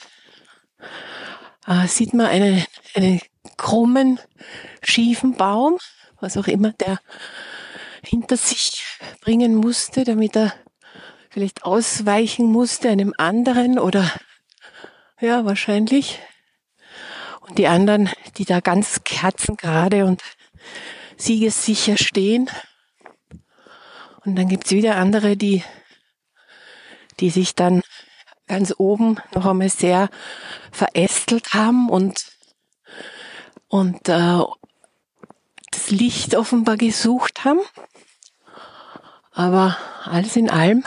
äh, 1.67 1.88
sieht 1.88 2.13
man 2.13 2.27
einen, 2.27 2.65
einen 2.96 3.22
krummen, 3.58 4.19
schiefen 4.81 5.36
Baum, 5.36 5.77
was 6.21 6.38
auch 6.38 6.47
immer 6.47 6.73
der 6.73 6.99
hinter 8.03 8.38
sich 8.38 8.85
bringen 9.21 9.55
musste, 9.55 10.03
damit 10.03 10.35
er 10.35 10.53
vielleicht 11.29 11.63
ausweichen 11.63 12.45
musste 12.45 12.89
einem 12.89 13.13
anderen 13.17 13.77
oder 13.77 14.09
ja, 15.19 15.45
wahrscheinlich. 15.45 16.19
Und 17.41 17.57
die 17.57 17.67
anderen, 17.67 18.09
die 18.38 18.45
da 18.45 18.59
ganz 18.61 19.03
kerzengerade 19.03 20.05
und 20.05 20.21
siegessicher 21.17 21.97
stehen. 21.97 22.49
Und 24.25 24.35
dann 24.35 24.47
gibt's 24.47 24.71
wieder 24.71 24.95
andere, 24.95 25.35
die, 25.35 25.63
die 27.19 27.29
sich 27.29 27.55
dann 27.55 27.81
ganz 28.47 28.73
oben 28.77 29.17
noch 29.33 29.45
einmal 29.45 29.69
sehr 29.69 30.09
verästelt 30.71 31.53
haben 31.53 31.89
und, 31.89 32.31
und 33.67 34.07
äh, 34.09 34.41
das 35.79 35.91
Licht 35.91 36.36
offenbar 36.36 36.75
gesucht 36.75 37.45
haben. 37.45 37.62
Aber 39.33 39.77
alles 40.03 40.36
in 40.36 40.50
allem 40.50 40.83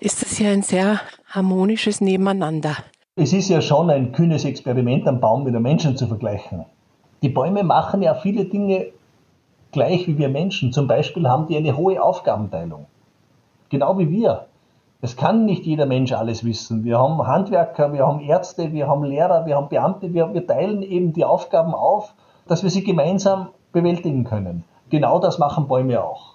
ist 0.00 0.22
das 0.22 0.38
ja 0.40 0.50
ein 0.50 0.62
sehr 0.62 1.00
harmonisches 1.28 2.00
Nebeneinander. 2.00 2.76
Es 3.14 3.32
ist 3.32 3.48
ja 3.48 3.60
schon 3.60 3.90
ein 3.90 4.12
kühnes 4.12 4.44
Experiment, 4.44 5.06
einen 5.06 5.20
Baum 5.20 5.44
mit 5.44 5.54
einem 5.54 5.62
Menschen 5.62 5.96
zu 5.96 6.08
vergleichen. 6.08 6.64
Die 7.22 7.28
Bäume 7.28 7.62
machen 7.62 8.02
ja 8.02 8.14
viele 8.14 8.46
Dinge 8.46 8.86
gleich 9.70 10.08
wie 10.08 10.18
wir 10.18 10.30
Menschen. 10.30 10.72
Zum 10.72 10.88
Beispiel 10.88 11.28
haben 11.28 11.46
die 11.46 11.56
eine 11.56 11.76
hohe 11.76 12.02
Aufgabenteilung. 12.02 12.86
Genau 13.68 13.98
wie 13.98 14.10
wir. 14.10 14.46
Es 15.00 15.16
kann 15.16 15.44
nicht 15.44 15.64
jeder 15.64 15.86
Mensch 15.86 16.12
alles 16.12 16.44
wissen. 16.44 16.82
Wir 16.82 16.98
haben 16.98 17.24
Handwerker, 17.24 17.92
wir 17.92 18.04
haben 18.06 18.20
Ärzte, 18.20 18.72
wir 18.72 18.88
haben 18.88 19.04
Lehrer, 19.04 19.46
wir 19.46 19.56
haben 19.56 19.68
Beamte, 19.68 20.12
wir, 20.12 20.34
wir 20.34 20.46
teilen 20.46 20.82
eben 20.82 21.12
die 21.12 21.24
Aufgaben 21.24 21.72
auf, 21.72 22.14
dass 22.48 22.64
wir 22.64 22.70
sie 22.70 22.82
gemeinsam 22.82 23.50
bewältigen 23.72 24.24
können. 24.24 24.64
Genau 24.88 25.18
das 25.18 25.38
machen 25.38 25.68
Bäume 25.68 26.02
auch 26.02 26.30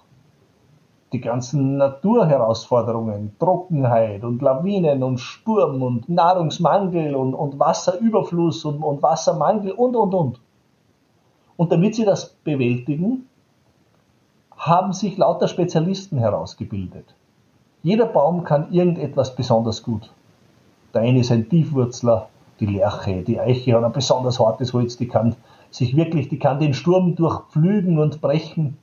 die 1.15 1.22
ganzen 1.22 1.77
Naturherausforderungen, 1.77 3.36
Trockenheit 3.39 4.24
und 4.24 4.42
Lawinen 4.42 5.01
und 5.01 5.20
Sturm 5.20 5.82
und 5.82 6.10
Nahrungsmangel 6.10 7.15
und, 7.15 7.34
und 7.34 7.58
Wasserüberfluss 7.58 8.65
und, 8.65 8.84
und 8.84 9.01
Wassermangel 9.01 9.72
und, 9.72 9.96
und, 9.96 10.13
und. 10.13 10.39
Und 11.56 11.72
damit 11.72 11.96
sie 11.96 12.04
das 12.04 12.30
bewältigen, 12.44 13.30
haben 14.58 14.92
sich 14.92 15.18
lauter 15.18 15.48
Spezialisten 15.48 16.18
herausgebildet. 16.18 17.15
Jeder 17.82 18.08
Baum 18.08 18.44
kann 18.44 18.74
irgendetwas 18.74 19.36
besonders 19.36 19.84
gut. 19.84 20.12
Der 20.94 21.01
eine 21.04 21.20
ist 21.20 21.32
ein 21.32 21.48
Tiefwurzler, 21.48 22.27
die 22.60 22.65
Lerche, 22.65 23.22
die 23.22 23.39
Eiche 23.39 23.75
hat 23.75 23.84
ein 23.84 23.92
besonders 23.94 24.39
hartes 24.39 24.74
Holz, 24.74 24.98
die 24.98 25.08
kann 25.08 25.36
sich 25.75 25.96
wirklich, 25.98 26.29
die 26.29 26.39
kann 26.39 26.60
den 26.60 26.74
Sturm 26.74 27.15
durchpflügen 27.15 28.00
und 28.00 28.22
brechen. 28.22 28.77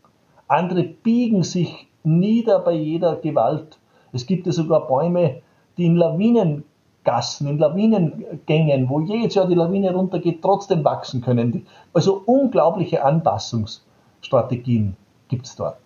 Andere 0.47 0.83
biegen 0.83 1.43
sich 1.43 1.89
nieder 2.05 2.59
bei 2.59 2.73
jeder 2.73 3.17
Gewalt. 3.17 3.79
Es 4.13 4.27
gibt 4.27 4.47
ja 4.47 4.53
sogar 4.53 4.87
Bäume, 4.87 5.41
die 5.79 5.87
in 5.87 5.97
Lawinengassen, 5.97 7.49
in 7.49 7.59
Lawinengängen, 7.59 8.91
wo 8.91 9.01
jedes 9.01 9.35
Jahr 9.35 9.47
die 9.47 9.55
Lawine 9.55 9.95
runtergeht, 9.95 10.43
trotzdem 10.43 10.85
wachsen 10.85 11.23
können. 11.23 11.67
Also 11.95 12.23
unglaubliche 12.27 13.03
Anpassungsstrategien 13.03 14.95
gibt 15.29 15.47
es 15.47 15.57
dort. 15.57 15.81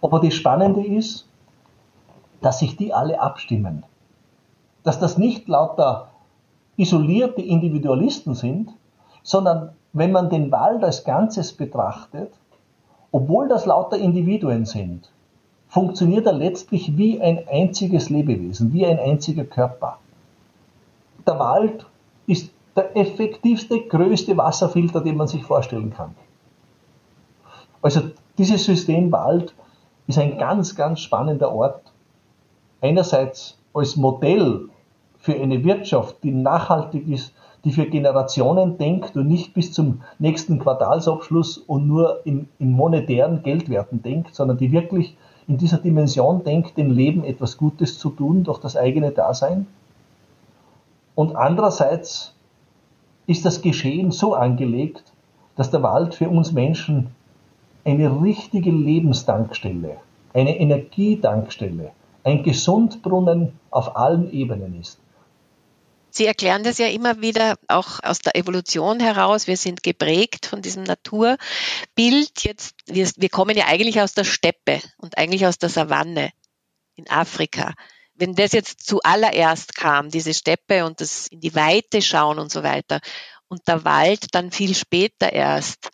Aber 0.00 0.20
das 0.20 0.34
Spannende 0.34 0.84
ist, 0.86 1.28
dass 2.42 2.60
sich 2.60 2.76
die 2.76 2.94
alle 2.94 3.20
abstimmen. 3.20 3.84
Dass 4.84 5.00
das 5.00 5.18
nicht 5.18 5.48
lauter 5.48 6.12
isolierte 6.76 7.42
Individualisten 7.42 8.34
sind, 8.34 8.70
sondern 9.24 9.70
wenn 9.96 10.12
man 10.12 10.28
den 10.28 10.52
Wald 10.52 10.84
als 10.84 11.04
Ganzes 11.04 11.54
betrachtet, 11.54 12.30
obwohl 13.12 13.48
das 13.48 13.64
lauter 13.64 13.96
Individuen 13.96 14.66
sind, 14.66 15.10
funktioniert 15.68 16.26
er 16.26 16.34
letztlich 16.34 16.98
wie 16.98 17.20
ein 17.20 17.48
einziges 17.48 18.10
Lebewesen, 18.10 18.74
wie 18.74 18.84
ein 18.84 18.98
einziger 18.98 19.44
Körper. 19.44 19.98
Der 21.26 21.38
Wald 21.38 21.86
ist 22.26 22.50
der 22.76 22.94
effektivste, 22.94 23.80
größte 23.80 24.36
Wasserfilter, 24.36 25.00
den 25.00 25.16
man 25.16 25.28
sich 25.28 25.42
vorstellen 25.42 25.90
kann. 25.90 26.14
Also 27.80 28.02
dieses 28.36 28.64
System 28.64 29.10
Wald 29.12 29.54
ist 30.06 30.18
ein 30.18 30.36
ganz, 30.36 30.76
ganz 30.76 31.00
spannender 31.00 31.52
Ort. 31.52 31.80
Einerseits 32.82 33.58
als 33.72 33.96
Modell 33.96 34.68
für 35.16 35.34
eine 35.34 35.64
Wirtschaft, 35.64 36.22
die 36.22 36.32
nachhaltig 36.32 37.08
ist, 37.08 37.32
die 37.66 37.72
für 37.72 37.86
Generationen 37.86 38.78
denkt 38.78 39.16
und 39.16 39.26
nicht 39.26 39.52
bis 39.52 39.72
zum 39.72 40.02
nächsten 40.20 40.60
Quartalsabschluss 40.60 41.58
und 41.58 41.88
nur 41.88 42.24
in, 42.24 42.48
in 42.60 42.70
monetären 42.70 43.42
Geldwerten 43.42 44.02
denkt, 44.02 44.36
sondern 44.36 44.56
die 44.56 44.70
wirklich 44.70 45.16
in 45.48 45.58
dieser 45.58 45.78
Dimension 45.78 46.44
denkt, 46.44 46.76
dem 46.76 46.92
Leben 46.92 47.24
etwas 47.24 47.56
Gutes 47.56 47.98
zu 47.98 48.10
tun 48.10 48.44
durch 48.44 48.60
das 48.60 48.76
eigene 48.76 49.10
Dasein. 49.10 49.66
Und 51.16 51.34
andererseits 51.34 52.34
ist 53.26 53.44
das 53.44 53.62
Geschehen 53.62 54.12
so 54.12 54.34
angelegt, 54.34 55.02
dass 55.56 55.72
der 55.72 55.82
Wald 55.82 56.14
für 56.14 56.28
uns 56.28 56.52
Menschen 56.52 57.08
eine 57.84 58.22
richtige 58.22 58.70
Lebensdankstelle, 58.70 59.96
eine 60.32 60.56
Energiedankstelle, 60.56 61.90
ein 62.22 62.44
Gesundbrunnen 62.44 63.54
auf 63.72 63.96
allen 63.96 64.30
Ebenen 64.30 64.78
ist. 64.80 65.00
Sie 66.16 66.24
erklären 66.24 66.64
das 66.64 66.78
ja 66.78 66.86
immer 66.86 67.20
wieder 67.20 67.58
auch 67.68 68.02
aus 68.02 68.20
der 68.20 68.36
Evolution 68.36 69.00
heraus. 69.00 69.46
Wir 69.46 69.58
sind 69.58 69.82
geprägt 69.82 70.46
von 70.46 70.62
diesem 70.62 70.84
Naturbild. 70.84 72.42
Jetzt, 72.42 72.74
wir, 72.86 73.06
wir 73.18 73.28
kommen 73.28 73.54
ja 73.54 73.66
eigentlich 73.66 74.00
aus 74.00 74.14
der 74.14 74.24
Steppe 74.24 74.80
und 74.96 75.18
eigentlich 75.18 75.46
aus 75.46 75.58
der 75.58 75.68
Savanne 75.68 76.30
in 76.94 77.06
Afrika. 77.10 77.74
Wenn 78.14 78.34
das 78.34 78.52
jetzt 78.52 78.86
zuallererst 78.86 79.76
kam, 79.76 80.08
diese 80.08 80.32
Steppe 80.32 80.86
und 80.86 81.02
das 81.02 81.26
in 81.26 81.40
die 81.40 81.54
Weite 81.54 82.00
schauen 82.00 82.38
und 82.38 82.50
so 82.50 82.62
weiter, 82.62 83.00
und 83.48 83.68
der 83.68 83.84
Wald 83.84 84.34
dann 84.34 84.52
viel 84.52 84.74
später 84.74 85.30
erst, 85.30 85.90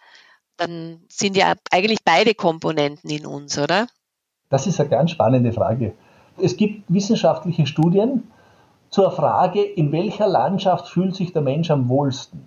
dann 0.56 1.02
sind 1.08 1.36
ja 1.36 1.54
eigentlich 1.72 1.98
beide 2.04 2.36
Komponenten 2.36 3.10
in 3.10 3.26
uns, 3.26 3.58
oder? 3.58 3.88
Das 4.50 4.68
ist 4.68 4.78
eine 4.78 4.88
ganz 4.88 5.10
spannende 5.10 5.52
Frage. 5.52 5.94
Es 6.40 6.56
gibt 6.56 6.84
wissenschaftliche 6.86 7.66
Studien 7.66 8.30
zur 8.92 9.10
Frage, 9.10 9.62
in 9.62 9.90
welcher 9.90 10.28
Landschaft 10.28 10.86
fühlt 10.86 11.16
sich 11.16 11.32
der 11.32 11.40
Mensch 11.40 11.70
am 11.70 11.88
wohlsten. 11.88 12.44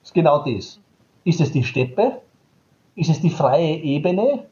Das 0.00 0.10
ist 0.10 0.14
genau 0.14 0.44
das. 0.44 0.80
Ist 1.22 1.40
es 1.40 1.52
die 1.52 1.62
Steppe? 1.62 2.20
Ist 2.96 3.08
es 3.08 3.20
die 3.20 3.30
freie 3.30 3.76
Ebene? 3.76 4.46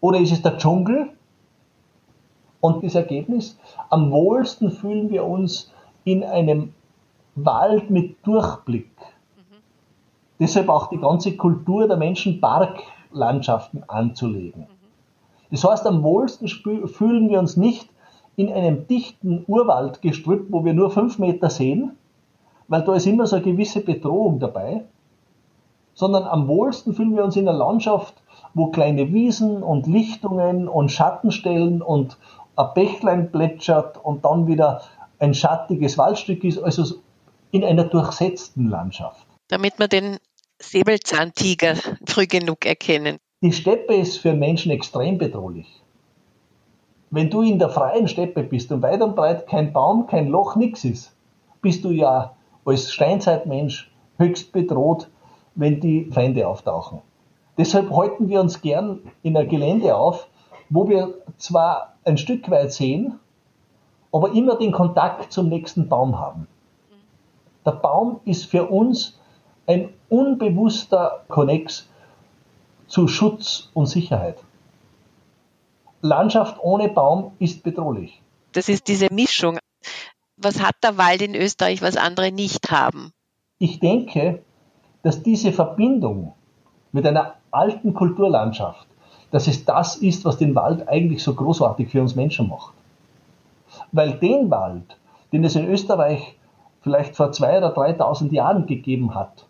Oder 0.00 0.18
ist 0.18 0.32
es 0.32 0.40
der 0.40 0.56
Dschungel? 0.56 1.10
Und 2.60 2.82
das 2.82 2.94
Ergebnis, 2.94 3.58
am 3.90 4.10
wohlsten 4.10 4.70
fühlen 4.70 5.10
wir 5.10 5.24
uns 5.24 5.70
in 6.04 6.24
einem 6.24 6.72
Wald 7.34 7.90
mit 7.90 8.26
Durchblick. 8.26 8.90
Deshalb 10.40 10.70
auch 10.70 10.88
die 10.88 10.98
ganze 10.98 11.36
Kultur 11.36 11.86
der 11.86 11.98
Menschen 11.98 12.40
Parklandschaften 12.40 13.84
anzulegen. 13.86 14.66
Das 15.50 15.62
heißt, 15.62 15.86
am 15.86 16.02
wohlsten 16.02 16.48
fühlen 16.48 17.28
wir 17.28 17.38
uns 17.38 17.58
nicht 17.58 17.90
in 18.36 18.52
einem 18.52 18.86
dichten 18.86 19.44
Urwaldgestrüpp, 19.46 20.46
wo 20.50 20.64
wir 20.64 20.74
nur 20.74 20.90
fünf 20.90 21.18
Meter 21.18 21.50
sehen, 21.50 21.96
weil 22.68 22.82
da 22.82 22.94
ist 22.94 23.06
immer 23.06 23.26
so 23.26 23.36
eine 23.36 23.44
gewisse 23.44 23.80
Bedrohung 23.80 24.38
dabei, 24.38 24.84
sondern 25.94 26.24
am 26.24 26.48
wohlsten 26.48 26.94
fühlen 26.94 27.14
wir 27.16 27.24
uns 27.24 27.36
in 27.36 27.48
einer 27.48 27.58
Landschaft, 27.58 28.14
wo 28.54 28.68
kleine 28.68 29.12
Wiesen 29.12 29.62
und 29.62 29.86
Lichtungen 29.86 30.68
und 30.68 30.90
Schattenstellen 30.90 31.82
und 31.82 32.16
ein 32.56 32.68
Bächlein 32.74 33.30
plätschert 33.30 34.02
und 34.02 34.24
dann 34.24 34.46
wieder 34.46 34.82
ein 35.18 35.34
schattiges 35.34 35.98
Waldstück 35.98 36.44
ist, 36.44 36.58
also 36.58 36.96
in 37.50 37.64
einer 37.64 37.84
durchsetzten 37.84 38.68
Landschaft. 38.68 39.26
Damit 39.48 39.78
wir 39.78 39.88
den 39.88 40.18
Säbelzahntiger 40.58 41.76
früh 42.06 42.26
genug 42.26 42.64
erkennen. 42.64 43.18
Die 43.42 43.52
Steppe 43.52 43.94
ist 43.94 44.18
für 44.18 44.32
Menschen 44.32 44.70
extrem 44.70 45.18
bedrohlich. 45.18 45.81
Wenn 47.14 47.28
du 47.28 47.42
in 47.42 47.58
der 47.58 47.68
freien 47.68 48.08
Steppe 48.08 48.42
bist 48.42 48.72
und 48.72 48.80
weit 48.80 49.02
und 49.02 49.14
breit 49.14 49.46
kein 49.46 49.74
Baum, 49.74 50.06
kein 50.06 50.28
Loch, 50.28 50.56
nichts 50.56 50.82
ist, 50.82 51.14
bist 51.60 51.84
du 51.84 51.90
ja 51.90 52.34
als 52.64 52.90
Steinzeitmensch 52.90 53.92
höchst 54.16 54.50
bedroht, 54.50 55.10
wenn 55.54 55.78
die 55.78 56.06
Feinde 56.06 56.48
auftauchen. 56.48 57.02
Deshalb 57.58 57.94
halten 57.94 58.30
wir 58.30 58.40
uns 58.40 58.62
gern 58.62 59.00
in 59.22 59.36
ein 59.36 59.46
Gelände 59.46 59.94
auf, 59.94 60.26
wo 60.70 60.88
wir 60.88 61.12
zwar 61.36 61.96
ein 62.06 62.16
Stück 62.16 62.50
weit 62.50 62.72
sehen, 62.72 63.18
aber 64.10 64.32
immer 64.32 64.56
den 64.56 64.72
Kontakt 64.72 65.30
zum 65.32 65.50
nächsten 65.50 65.90
Baum 65.90 66.18
haben. 66.18 66.48
Der 67.66 67.72
Baum 67.72 68.20
ist 68.24 68.46
für 68.46 68.70
uns 68.70 69.20
ein 69.66 69.90
unbewusster 70.08 71.24
Konnex 71.28 71.90
zu 72.86 73.06
Schutz 73.06 73.70
und 73.74 73.84
Sicherheit. 73.84 74.42
Landschaft 76.02 76.58
ohne 76.60 76.88
Baum 76.88 77.32
ist 77.38 77.62
bedrohlich. 77.62 78.20
Das 78.52 78.68
ist 78.68 78.88
diese 78.88 79.06
Mischung. 79.12 79.58
Was 80.36 80.60
hat 80.60 80.74
der 80.82 80.98
Wald 80.98 81.22
in 81.22 81.34
Österreich, 81.36 81.80
was 81.80 81.96
andere 81.96 82.32
nicht 82.32 82.70
haben? 82.70 83.12
Ich 83.58 83.78
denke, 83.78 84.42
dass 85.02 85.22
diese 85.22 85.52
Verbindung 85.52 86.34
mit 86.90 87.06
einer 87.06 87.34
alten 87.52 87.94
Kulturlandschaft, 87.94 88.86
dass 89.30 89.46
es 89.46 89.64
das 89.64 89.96
ist, 89.96 90.24
was 90.24 90.38
den 90.38 90.56
Wald 90.56 90.88
eigentlich 90.88 91.22
so 91.22 91.34
großartig 91.34 91.88
für 91.88 92.02
uns 92.02 92.16
Menschen 92.16 92.48
macht. 92.48 92.74
Weil 93.92 94.18
den 94.18 94.50
Wald, 94.50 94.96
den 95.32 95.44
es 95.44 95.54
in 95.54 95.68
Österreich 95.68 96.36
vielleicht 96.80 97.14
vor 97.14 97.30
zwei 97.30 97.58
oder 97.58 97.74
3.000 97.76 98.32
Jahren 98.32 98.66
gegeben 98.66 99.14
hat, 99.14 99.46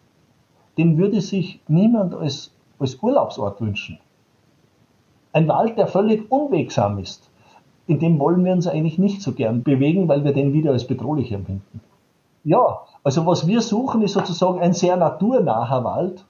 den 0.76 0.98
würde 0.98 1.22
sich 1.22 1.60
niemand 1.66 2.14
als, 2.14 2.50
als 2.78 2.96
Urlaubsort 2.96 3.60
wünschen. 3.60 3.98
Ein 5.34 5.48
Wald, 5.48 5.78
der 5.78 5.86
völlig 5.86 6.30
unwegsam 6.30 6.98
ist, 6.98 7.30
in 7.86 7.98
dem 7.98 8.18
wollen 8.18 8.44
wir 8.44 8.52
uns 8.52 8.66
eigentlich 8.66 8.98
nicht 8.98 9.22
so 9.22 9.32
gern 9.32 9.62
bewegen, 9.62 10.06
weil 10.08 10.24
wir 10.24 10.32
den 10.32 10.52
wieder 10.52 10.72
als 10.72 10.86
bedrohlich 10.86 11.32
empfinden. 11.32 11.80
Ja, 12.44 12.80
also 13.02 13.24
was 13.24 13.46
wir 13.46 13.62
suchen, 13.62 14.02
ist 14.02 14.12
sozusagen 14.12 14.60
ein 14.60 14.72
sehr 14.72 14.96
naturnaher 14.96 15.84
Wald. 15.84 16.24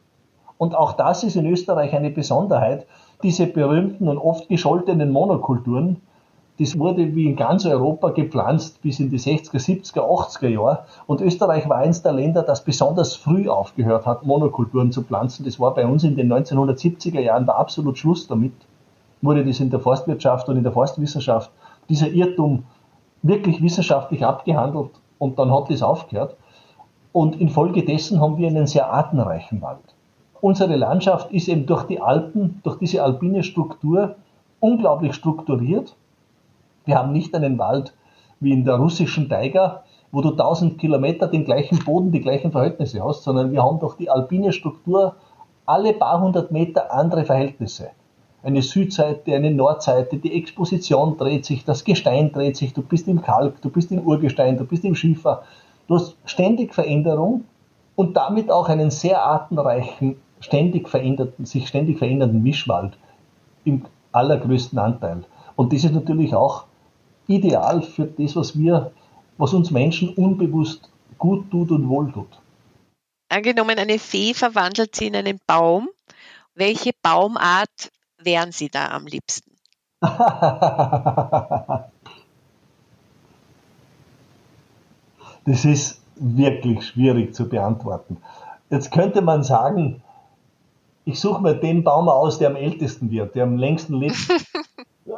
Und 0.56 0.74
auch 0.74 0.92
das 0.92 1.24
ist 1.24 1.36
in 1.36 1.46
Österreich 1.46 1.94
eine 1.94 2.10
Besonderheit. 2.10 2.86
Diese 3.22 3.46
berühmten 3.46 4.08
und 4.08 4.18
oft 4.18 4.48
gescholtenen 4.48 5.10
Monokulturen, 5.10 5.96
das 6.60 6.78
wurde 6.78 7.16
wie 7.16 7.26
in 7.26 7.36
ganz 7.36 7.66
Europa 7.66 8.10
gepflanzt 8.10 8.82
bis 8.82 9.00
in 9.00 9.10
die 9.10 9.18
60er, 9.18 9.58
70er, 9.58 10.00
80er 10.00 10.48
Jahre. 10.48 10.84
Und 11.06 11.20
Österreich 11.20 11.68
war 11.68 11.78
eines 11.78 12.02
der 12.02 12.12
Länder, 12.12 12.42
das 12.42 12.62
besonders 12.62 13.16
früh 13.16 13.48
aufgehört 13.48 14.06
hat, 14.06 14.24
Monokulturen 14.24 14.92
zu 14.92 15.02
pflanzen. 15.02 15.44
Das 15.44 15.58
war 15.58 15.74
bei 15.74 15.86
uns 15.86 16.04
in 16.04 16.14
den 16.14 16.32
1970er 16.32 17.20
Jahren 17.20 17.46
der 17.46 17.58
absolut 17.58 17.98
Schluss 17.98 18.28
damit. 18.28 18.52
Wurde 19.22 19.44
das 19.44 19.61
in 19.61 19.70
der 19.70 19.80
Forstwirtschaft 19.80 20.48
und 20.48 20.56
in 20.56 20.62
der 20.62 20.72
Forstwissenschaft, 20.72 21.50
dieser 21.88 22.08
Irrtum 22.08 22.64
wirklich 23.22 23.62
wissenschaftlich 23.62 24.26
abgehandelt 24.26 24.90
und 25.18 25.38
dann 25.38 25.52
hat 25.52 25.70
das 25.70 25.82
aufgehört. 25.82 26.37
Und 27.12 27.40
infolgedessen 27.40 28.20
haben 28.20 28.37
wir 28.37 28.48
einen 28.48 28.66
sehr 28.66 28.92
artenreichen 28.92 29.62
Wald. 29.62 29.94
Unsere 30.40 30.76
Landschaft 30.76 31.30
ist 31.30 31.48
eben 31.48 31.66
durch 31.66 31.85
die 31.85 32.00
Alpen, 32.00 32.61
durch 32.64 32.78
diese 32.78 33.02
alpine 33.02 33.42
Struktur 33.42 34.16
unglaublich 34.61 35.14
strukturiert 35.14 35.94
wir 36.85 36.98
haben 36.98 37.12
nicht 37.12 37.35
einen 37.35 37.58
Wald 37.58 37.94
wie 38.40 38.52
in 38.52 38.64
der 38.64 38.74
russischen 38.74 39.28
Taiga, 39.28 39.85
wo 40.11 40.20
du 40.20 40.30
1000 40.30 40.78
Kilometer 40.78 41.28
den 41.28 41.44
gleichen 41.44 41.78
Boden, 41.78 42.11
die 42.11 42.20
gleichen 42.20 42.52
Verhältnisse 42.52 43.02
hast, 43.02 43.22
sondern 43.22 43.52
wir 43.52 43.62
haben 43.62 43.78
durch 43.78 43.96
die 43.96 44.11
alpine 44.11 44.52
Struktur 44.52 45.16
alle 45.64 45.92
paar 45.92 46.20
hundert 46.20 46.50
Meter 46.50 46.92
andere 46.92 47.24
Verhältnisse. 47.24 47.90
Eine 48.44 48.62
Südseite, 48.62 49.35
eine 49.35 49.52
Nordseite, 49.52 50.16
die 50.16 50.35
Exposition 50.35 51.16
dreht 51.16 51.44
sich, 51.44 51.64
das 51.64 51.85
Gestein 51.85 52.33
dreht 52.33 52.57
sich, 52.57 52.72
du 52.72 52.83
bist 52.83 53.07
im 53.07 53.22
Kalk, 53.22 53.62
du 53.62 53.70
bist 53.70 53.92
im 53.92 54.00
Urgestein, 54.00 54.59
du 54.59 54.64
bist 54.64 54.85
im 54.85 54.96
Schiefer. 54.96 55.44
Du 55.87 55.94
hast 55.94 56.16
ständig 56.24 56.74
Veränderung 56.74 57.44
und 57.94 58.16
damit 58.16 58.50
auch 58.50 58.68
einen 58.68 58.90
sehr 58.90 59.22
artenreichen, 59.22 60.16
ständig 60.40 60.88
veränderten, 60.88 61.44
sich 61.44 61.68
ständig 61.68 61.98
verändernden 61.98 62.42
Mischwald 62.42 62.96
im 63.64 63.85
allergrößten 64.11 64.78
Anteil. 64.78 65.24
Und 65.55 65.72
das 65.72 65.85
ist 65.85 65.94
natürlich 65.94 66.35
auch 66.35 66.64
ideal 67.28 67.83
für 67.83 68.07
das, 68.07 68.35
was 68.35 68.59
wir, 68.59 68.90
was 69.38 69.55
uns 69.55 69.70
Menschen 69.70 70.14
unbewusst 70.14 70.90
gut 71.18 71.48
tut 71.50 71.70
und 71.70 71.88
wohl 71.88 72.11
tut. 72.11 72.40
Angenommen, 73.28 73.78
eine 73.78 73.98
Fee 73.98 74.35
verwandelt 74.35 74.96
sie 74.96 75.07
in 75.07 75.16
einen 75.16 75.38
Baum. 75.46 75.88
Welche 76.55 76.90
Baumart 77.02 77.90
wären 78.24 78.52
Sie 78.52 78.68
da 78.68 78.90
am 78.90 79.06
liebsten? 79.06 79.52
das 80.00 81.85
ist 85.64 86.02
wirklich 86.16 86.87
schwierig 86.87 87.35
zu 87.35 87.48
beantworten. 87.48 88.18
Jetzt 88.70 88.90
könnte 88.90 89.22
man 89.22 89.42
sagen, 89.42 90.02
ich 91.04 91.20
suche 91.20 91.42
mir 91.42 91.54
den 91.54 91.85
Baum 91.85 92.08
aus, 92.08 92.38
der 92.38 92.50
am 92.50 92.56
ältesten 92.56 93.11
wird, 93.11 93.35
der 93.35 93.44
am 93.44 93.56
längsten 93.56 93.94
lebt. 93.94 94.16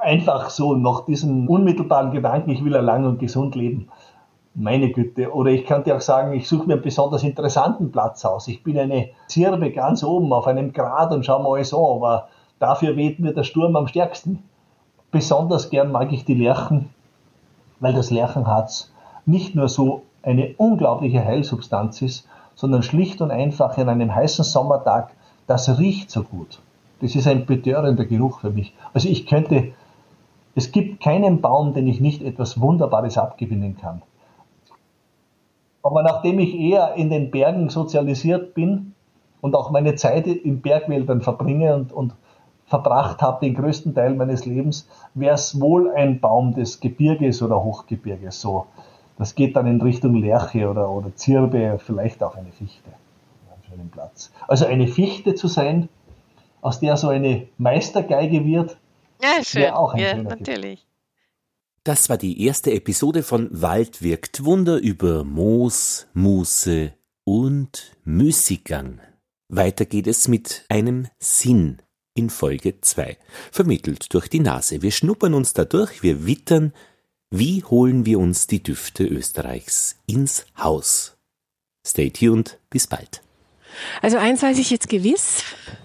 einfach 0.01 0.51
so 0.51 0.75
nach 0.75 1.07
diesem 1.07 1.49
unmittelbaren 1.49 2.13
Gedanken, 2.13 2.51
ich 2.51 2.65
will 2.65 2.73
lang 2.73 3.05
und 3.05 3.19
gesund 3.19 3.55
leben. 3.55 3.89
Meine 4.55 4.93
Güte. 4.93 5.33
Oder 5.33 5.51
ich 5.51 5.67
könnte 5.67 5.97
auch 5.97 6.01
sagen, 6.01 6.33
ich 6.33 6.49
suche 6.49 6.67
mir 6.67 6.75
einen 6.75 6.83
besonders 6.83 7.25
interessanten 7.25 7.91
Platz 7.91 8.25
aus. 8.25 8.47
Ich 8.47 8.63
bin 8.63 8.79
eine 8.79 9.11
Zirbe 9.27 9.73
ganz 9.73 10.05
oben 10.05 10.33
auf 10.33 10.47
einem 10.47 10.73
Grat 10.73 11.13
und 11.13 11.27
schaue 11.27 11.43
mal 11.43 11.55
alles 11.55 11.75
an, 11.75 11.81
aber 11.81 12.29
dafür 12.65 12.97
weht 12.97 13.21
mir 13.21 13.35
der 13.35 13.45
Sturm 13.45 13.77
am 13.77 13.87
stärksten. 13.87 14.43
Besonders 15.11 15.71
gern 15.71 15.93
mag 15.93 16.13
ich 16.13 16.25
die 16.25 16.35
Lerchen, 16.35 16.89
weil 17.81 17.93
das 17.93 18.11
Lerchenharz 18.11 18.93
nicht 19.27 19.55
nur 19.55 19.69
so 19.69 20.03
eine 20.23 20.55
unglaubliche 20.57 21.25
Heilsubstanz 21.25 22.01
ist, 22.01 22.27
sondern 22.55 22.83
schlicht 22.83 23.21
und 23.21 23.31
einfach 23.31 23.77
in 23.77 23.89
einem 23.89 24.15
heißen 24.15 24.45
Sommertag, 24.45 25.11
das 25.47 25.79
riecht 25.79 26.11
so 26.11 26.23
gut. 26.23 26.61
Das 27.01 27.15
ist 27.15 27.27
ein 27.27 27.45
betörender 27.45 28.07
Geruch 28.07 28.41
für 28.41 28.51
mich. 28.51 28.73
Also 28.95 29.09
ich 29.09 29.27
könnte 29.27 29.73
es 30.55 30.71
gibt 30.71 31.03
keinen 31.03 31.41
Baum, 31.41 31.75
den 31.75 31.89
ich 31.89 32.01
nicht 32.01 32.23
etwas 32.23 32.61
Wunderbares 32.61 33.19
abgewinnen 33.19 33.77
kann. 33.77 34.03
Aber 35.83 36.03
nachdem 36.03 36.39
ich 36.39 36.55
eher 36.55 36.95
in 36.95 37.11
den 37.11 37.31
Bergen 37.31 37.69
sozialisiert 37.69 38.55
bin 38.55 38.95
und 39.41 39.55
auch 39.55 39.71
meine 39.71 39.97
Zeit 39.97 40.27
in 40.27 40.63
Bergwäldern 40.63 41.21
verbringe 41.21 41.75
und, 41.75 41.93
und 41.93 42.15
verbracht 42.67 43.23
habe, 43.23 43.45
den 43.45 43.55
größten 43.55 43.95
Teil 43.95 44.15
meines 44.15 44.47
Lebens, 44.47 44.89
wäre 45.15 45.35
es 45.35 45.61
wohl 45.61 45.91
ein 45.93 46.21
Baum 46.21 46.55
des 46.55 46.81
Gebirges 46.81 47.43
oder 47.43 47.63
Hochgebirges. 47.63 48.41
So, 48.41 48.67
das 49.19 49.35
geht 49.35 49.57
dann 49.57 49.67
in 49.67 49.81
Richtung 49.81 50.15
Lerche 50.15 50.69
oder, 50.69 50.91
oder 50.91 51.15
Zirbe, 51.15 51.79
vielleicht 51.79 52.23
auch 52.23 52.37
eine 52.37 52.53
Fichte. 52.53 52.91
Einen 53.51 53.63
schönen 53.69 53.91
Platz. 53.91 54.33
Also 54.49 54.67
eine 54.67 54.89
Fichte 54.89 55.35
zu 55.35 55.49
sein, 55.49 55.89
aus 56.63 56.81
der 56.81 56.97
so 56.97 57.09
eine 57.09 57.47
Meistergeige 57.59 58.45
wird, 58.45 58.77
ja, 59.23 59.43
schön. 59.43 59.71
Auch 59.71 59.95
ein 59.95 60.01
ja, 60.01 60.15
natürlich. 60.23 60.87
Das 61.83 62.09
war 62.09 62.17
die 62.17 62.45
erste 62.45 62.73
Episode 62.73 63.23
von 63.23 63.49
Wald 63.51 64.03
wirkt 64.03 64.45
Wunder 64.45 64.79
über 64.79 65.25
Moos, 65.25 66.07
Muße 66.15 66.93
und 67.25 67.97
Müßiggang. 68.05 69.01
Weiter 69.49 69.85
geht 69.85 70.07
es 70.07 70.29
mit 70.29 70.65
einem 70.69 71.09
Sinn 71.19 71.83
in 72.15 72.31
Folge 72.31 72.81
2, 72.81 73.19
vermittelt 73.51 74.15
durch 74.15 74.29
die 74.29 74.41
Nase. 74.41 74.83
Wir 74.83 74.93
schnuppern 74.93 75.35
uns 75.35 75.53
dadurch, 75.53 76.03
wir 76.03 76.27
wittern, 76.27 76.73
wie 77.31 77.65
holen 77.65 78.07
wir 78.07 78.21
uns 78.21 78.47
die 78.47 78.63
Düfte 78.63 79.05
Österreichs 79.05 79.97
ins 80.07 80.47
Haus. 80.57 81.17
Stay 81.87 82.11
tuned, 82.11 82.59
bis 82.71 82.87
bald. 82.87 83.23
Also 84.01 84.19
eins 84.19 84.43
weiß 84.43 84.59
ich 84.59 84.71
jetzt 84.71 84.89
gewiss, 84.89 85.43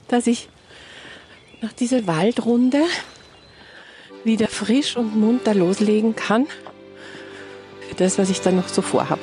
dass 0.07 0.27
ich 0.27 0.49
nach 1.61 1.73
dieser 1.73 2.07
Waldrunde 2.07 2.83
wieder 4.23 4.47
frisch 4.47 4.95
und 4.95 5.15
munter 5.15 5.55
loslegen 5.55 6.15
kann 6.15 6.47
für 7.87 7.95
das, 7.95 8.17
was 8.17 8.29
ich 8.29 8.41
dann 8.41 8.55
noch 8.55 8.67
so 8.67 8.81
vorhabe. 8.81 9.21